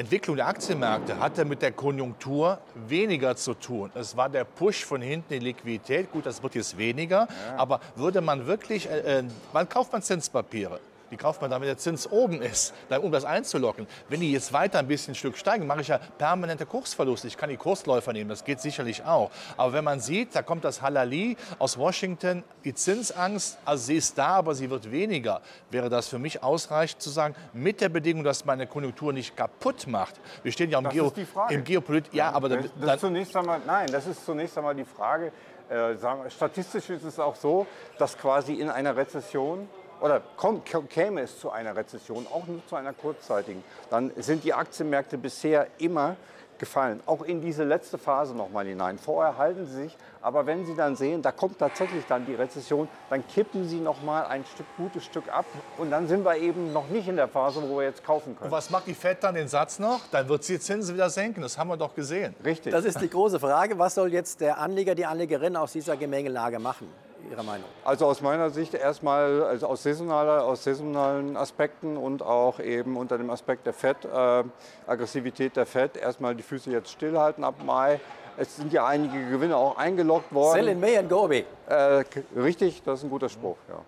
Entwicklung 0.00 0.36
der 0.36 0.46
Aktienmärkte 0.46 1.20
hatte 1.20 1.44
mit 1.44 1.60
der 1.60 1.72
Konjunktur 1.72 2.58
weniger 2.74 3.36
zu 3.36 3.52
tun. 3.52 3.90
Es 3.94 4.16
war 4.16 4.30
der 4.30 4.44
Push 4.44 4.84
von 4.84 5.02
hinten 5.02 5.34
in 5.34 5.42
Liquidität. 5.42 6.10
Gut, 6.10 6.24
das 6.24 6.42
wird 6.42 6.54
jetzt 6.54 6.78
weniger. 6.78 7.28
Ja. 7.28 7.56
Aber 7.58 7.80
würde 7.96 8.22
man 8.22 8.46
wirklich, 8.46 8.88
äh, 8.88 9.18
äh 9.18 9.24
wann 9.52 9.68
kauft 9.68 9.92
man 9.92 10.02
Zinspapiere? 10.02 10.80
Die 11.10 11.16
kauft 11.16 11.40
man 11.42 11.50
wenn 11.50 11.62
der 11.62 11.78
Zins 11.78 12.10
oben 12.10 12.40
ist, 12.40 12.72
um 13.02 13.10
das 13.10 13.24
einzulocken. 13.24 13.86
Wenn 14.08 14.20
die 14.20 14.32
jetzt 14.32 14.52
weiter 14.52 14.78
ein 14.78 14.86
bisschen 14.86 15.12
ein 15.12 15.14
Stück 15.16 15.36
steigen, 15.36 15.66
mache 15.66 15.80
ich 15.80 15.88
ja 15.88 15.98
permanente 16.18 16.64
Kursverluste. 16.64 17.26
Ich 17.26 17.36
kann 17.36 17.50
die 17.50 17.56
Kursläufer 17.56 18.12
nehmen, 18.12 18.30
das 18.30 18.44
geht 18.44 18.60
sicherlich 18.60 19.04
auch. 19.04 19.30
Aber 19.56 19.72
wenn 19.72 19.84
man 19.84 20.00
sieht, 20.00 20.34
da 20.34 20.42
kommt 20.42 20.64
das 20.64 20.80
Halali 20.82 21.36
aus 21.58 21.76
Washington, 21.76 22.44
die 22.64 22.74
Zinsangst, 22.74 23.58
also 23.64 23.84
sie 23.84 23.96
ist 23.96 24.16
da, 24.16 24.36
aber 24.36 24.54
sie 24.54 24.70
wird 24.70 24.90
weniger, 24.90 25.40
wäre 25.70 25.90
das 25.90 26.08
für 26.08 26.18
mich 26.18 26.42
ausreichend 26.42 27.02
zu 27.02 27.10
sagen, 27.10 27.34
mit 27.52 27.80
der 27.80 27.88
Bedingung, 27.88 28.24
dass 28.24 28.44
meine 28.44 28.66
Konjunktur 28.66 29.12
nicht 29.12 29.36
kaputt 29.36 29.86
macht. 29.86 30.20
Wir 30.42 30.52
stehen 30.52 30.70
ja 30.70 30.78
im, 30.78 30.88
Geo, 30.88 31.12
im 31.48 31.64
Geopolit. 31.64 32.12
Ja, 32.12 32.30
aber 32.32 32.48
das, 32.48 32.66
das 32.80 32.94
ist 32.94 33.00
zunächst 33.00 33.36
einmal, 33.36 33.60
nein, 33.66 33.88
das 33.90 34.06
ist 34.06 34.24
zunächst 34.24 34.56
einmal 34.56 34.74
die 34.74 34.84
Frage. 34.84 35.32
Äh, 35.68 35.94
sagen, 35.98 36.28
statistisch 36.28 36.90
ist 36.90 37.04
es 37.04 37.20
auch 37.20 37.36
so, 37.36 37.64
dass 37.96 38.18
quasi 38.18 38.54
in 38.54 38.68
einer 38.68 38.96
Rezession 38.96 39.68
oder 40.00 40.22
komm, 40.36 40.62
käme 40.64 41.22
es 41.22 41.38
zu 41.38 41.50
einer 41.50 41.76
Rezession, 41.76 42.26
auch 42.32 42.46
nur 42.46 42.66
zu 42.66 42.76
einer 42.76 42.92
kurzzeitigen, 42.92 43.62
dann 43.90 44.12
sind 44.16 44.44
die 44.44 44.54
Aktienmärkte 44.54 45.18
bisher 45.18 45.66
immer 45.78 46.16
gefallen. 46.60 47.00
Auch 47.06 47.22
in 47.22 47.40
diese 47.40 47.64
letzte 47.64 47.98
Phase 47.98 48.36
nochmal 48.36 48.66
hinein. 48.66 48.98
Vorher 48.98 49.36
halten 49.36 49.66
sie 49.66 49.82
sich, 49.82 49.96
aber 50.22 50.46
wenn 50.46 50.64
sie 50.66 50.76
dann 50.76 50.94
sehen, 50.94 51.22
da 51.22 51.32
kommt 51.32 51.58
tatsächlich 51.58 52.04
dann 52.06 52.26
die 52.26 52.34
Rezession, 52.34 52.86
dann 53.08 53.26
kippen 53.26 53.66
sie 53.66 53.80
nochmal 53.80 54.26
ein 54.26 54.44
Stück, 54.44 54.66
gutes 54.76 55.04
Stück 55.04 55.28
ab 55.32 55.46
und 55.78 55.90
dann 55.90 56.06
sind 56.06 56.24
wir 56.24 56.36
eben 56.36 56.72
noch 56.72 56.88
nicht 56.88 57.08
in 57.08 57.16
der 57.16 57.28
Phase, 57.28 57.62
wo 57.68 57.78
wir 57.78 57.84
jetzt 57.84 58.04
kaufen 58.04 58.36
können. 58.36 58.50
Und 58.50 58.56
was 58.56 58.70
macht 58.70 58.86
die 58.86 58.94
FED 58.94 59.24
dann 59.24 59.34
den 59.34 59.48
Satz 59.48 59.78
noch? 59.78 60.00
Dann 60.12 60.28
wird 60.28 60.44
sie 60.44 60.54
die 60.54 60.60
Zinsen 60.60 60.94
wieder 60.94 61.10
senken. 61.10 61.40
Das 61.40 61.58
haben 61.58 61.68
wir 61.68 61.78
doch 61.78 61.94
gesehen. 61.94 62.36
Richtig. 62.44 62.72
Das 62.72 62.84
ist 62.84 63.00
die 63.00 63.10
große 63.10 63.40
Frage. 63.40 63.78
Was 63.78 63.94
soll 63.94 64.12
jetzt 64.12 64.40
der 64.40 64.58
Anleger, 64.58 64.94
die 64.94 65.06
Anlegerin 65.06 65.56
aus 65.56 65.72
dieser 65.72 65.96
Gemengelage 65.96 66.58
machen? 66.58 66.88
Ihrer 67.30 67.42
Meinung? 67.42 67.68
Also 67.84 68.06
aus 68.06 68.20
meiner 68.20 68.50
Sicht 68.50 68.74
erstmal 68.74 69.42
also 69.42 69.66
aus, 69.66 69.82
saisonaler, 69.82 70.44
aus 70.44 70.64
saisonalen 70.64 71.36
Aspekten 71.36 71.96
und 71.96 72.22
auch 72.22 72.60
eben 72.60 72.96
unter 72.96 73.18
dem 73.18 73.30
Aspekt 73.30 73.66
der 73.66 73.72
Fett, 73.72 74.04
äh, 74.04 74.44
Aggressivität 74.86 75.56
der 75.56 75.66
Fett, 75.66 75.96
erstmal 75.96 76.34
die 76.34 76.42
Füße 76.42 76.70
jetzt 76.70 76.90
stillhalten 76.90 77.44
ab 77.44 77.56
Mai. 77.64 78.00
Es 78.36 78.56
sind 78.56 78.72
ja 78.72 78.86
einige 78.86 79.28
Gewinne 79.28 79.56
auch 79.56 79.76
eingeloggt 79.76 80.32
worden. 80.32 80.54
Sell 80.54 80.68
in 80.68 80.80
May 80.80 80.96
and 80.96 81.10
go 81.10 81.24
away. 81.24 81.44
Äh, 81.68 82.04
richtig, 82.36 82.82
das 82.84 83.00
ist 83.00 83.04
ein 83.04 83.10
guter 83.10 83.28
Spruch. 83.28 83.56
Ja. 83.68 83.80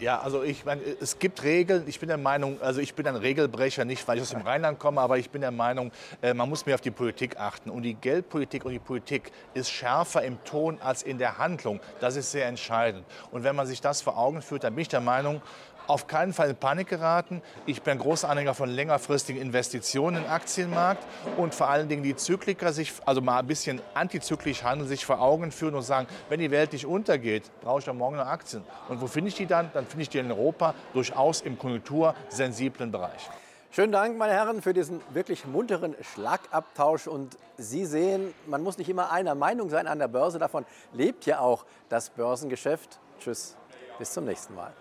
Ja, 0.00 0.20
also 0.20 0.42
ich 0.42 0.64
meine, 0.64 0.82
es 1.00 1.20
gibt 1.20 1.44
Regeln. 1.44 1.84
Ich 1.86 2.00
bin 2.00 2.08
der 2.08 2.18
Meinung, 2.18 2.60
also 2.60 2.80
ich 2.80 2.94
bin 2.94 3.06
ein 3.06 3.14
Regelbrecher, 3.14 3.84
nicht 3.84 4.06
weil 4.08 4.16
ich 4.16 4.22
aus 4.22 4.30
dem 4.30 4.42
Rheinland 4.42 4.80
komme, 4.80 5.00
aber 5.00 5.18
ich 5.18 5.30
bin 5.30 5.40
der 5.40 5.52
Meinung, 5.52 5.92
äh, 6.20 6.34
man 6.34 6.48
muss 6.48 6.66
mehr 6.66 6.74
auf 6.74 6.80
die 6.80 6.90
Politik 6.90 7.38
achten. 7.38 7.70
Und 7.70 7.82
die 7.82 7.94
Geldpolitik 7.94 8.64
und 8.64 8.72
die 8.72 8.80
Politik 8.80 9.30
ist 9.54 9.70
schärfer 9.70 10.22
im 10.22 10.42
Ton 10.44 10.80
als 10.80 11.04
in 11.04 11.18
der 11.18 11.38
Handlung. 11.38 11.80
Das 12.00 12.16
ist 12.16 12.32
sehr 12.32 12.46
entscheidend. 12.46 13.04
Und 13.30 13.44
wenn 13.44 13.54
man 13.54 13.68
sich 13.68 13.80
das 13.80 14.02
vor 14.02 14.18
Augen 14.18 14.42
führt, 14.42 14.64
dann 14.64 14.74
bin 14.74 14.82
ich 14.82 14.88
der 14.88 15.00
Meinung, 15.00 15.40
auf 15.86 16.06
keinen 16.06 16.32
Fall 16.32 16.50
in 16.50 16.56
Panik 16.56 16.88
geraten. 16.88 17.42
Ich 17.66 17.82
bin 17.82 17.92
ein 17.92 17.98
großer 17.98 18.28
Anhänger 18.28 18.54
von 18.54 18.68
längerfristigen 18.68 19.40
Investitionen 19.40 20.24
im 20.24 20.30
Aktienmarkt 20.30 21.04
und 21.36 21.54
vor 21.54 21.68
allen 21.68 21.88
Dingen 21.88 22.02
die 22.02 22.16
Zykliker 22.16 22.72
sich, 22.72 22.92
also 23.04 23.20
mal 23.20 23.38
ein 23.38 23.46
bisschen 23.46 23.80
antizyklisch 23.94 24.62
handeln, 24.62 24.88
sich 24.88 25.04
vor 25.04 25.20
Augen 25.20 25.52
führen 25.52 25.74
und 25.74 25.82
sagen, 25.82 26.06
wenn 26.28 26.40
die 26.40 26.50
Welt 26.50 26.72
nicht 26.72 26.86
untergeht, 26.86 27.50
brauche 27.62 27.80
ich 27.80 27.84
doch 27.84 27.94
morgen 27.94 28.16
noch 28.16 28.26
Aktien. 28.26 28.64
Und 28.88 29.00
wo 29.00 29.06
finde 29.06 29.28
ich 29.28 29.34
die 29.34 29.46
dann? 29.46 29.70
Dann 29.74 29.86
finde 29.86 30.02
ich 30.02 30.08
die 30.08 30.18
in 30.18 30.30
Europa 30.30 30.74
durchaus 30.92 31.40
im 31.40 31.58
konjunktursensiblen 31.58 32.90
Bereich. 32.90 33.30
Schönen 33.74 33.90
Dank, 33.90 34.16
meine 34.16 34.32
Herren, 34.32 34.62
für 34.62 34.72
diesen 34.72 35.00
wirklich 35.12 35.46
munteren 35.46 35.96
Schlagabtausch. 36.00 37.08
Und 37.08 37.36
Sie 37.56 37.84
sehen, 37.84 38.32
man 38.46 38.62
muss 38.62 38.78
nicht 38.78 38.88
immer 38.88 39.10
einer 39.10 39.34
Meinung 39.34 39.68
sein 39.68 39.88
an 39.88 39.98
der 39.98 40.06
Börse. 40.06 40.38
Davon 40.38 40.64
lebt 40.92 41.26
ja 41.26 41.40
auch 41.40 41.64
das 41.88 42.10
Börsengeschäft. 42.10 43.00
Tschüss, 43.18 43.56
bis 43.98 44.12
zum 44.12 44.26
nächsten 44.26 44.54
Mal. 44.54 44.72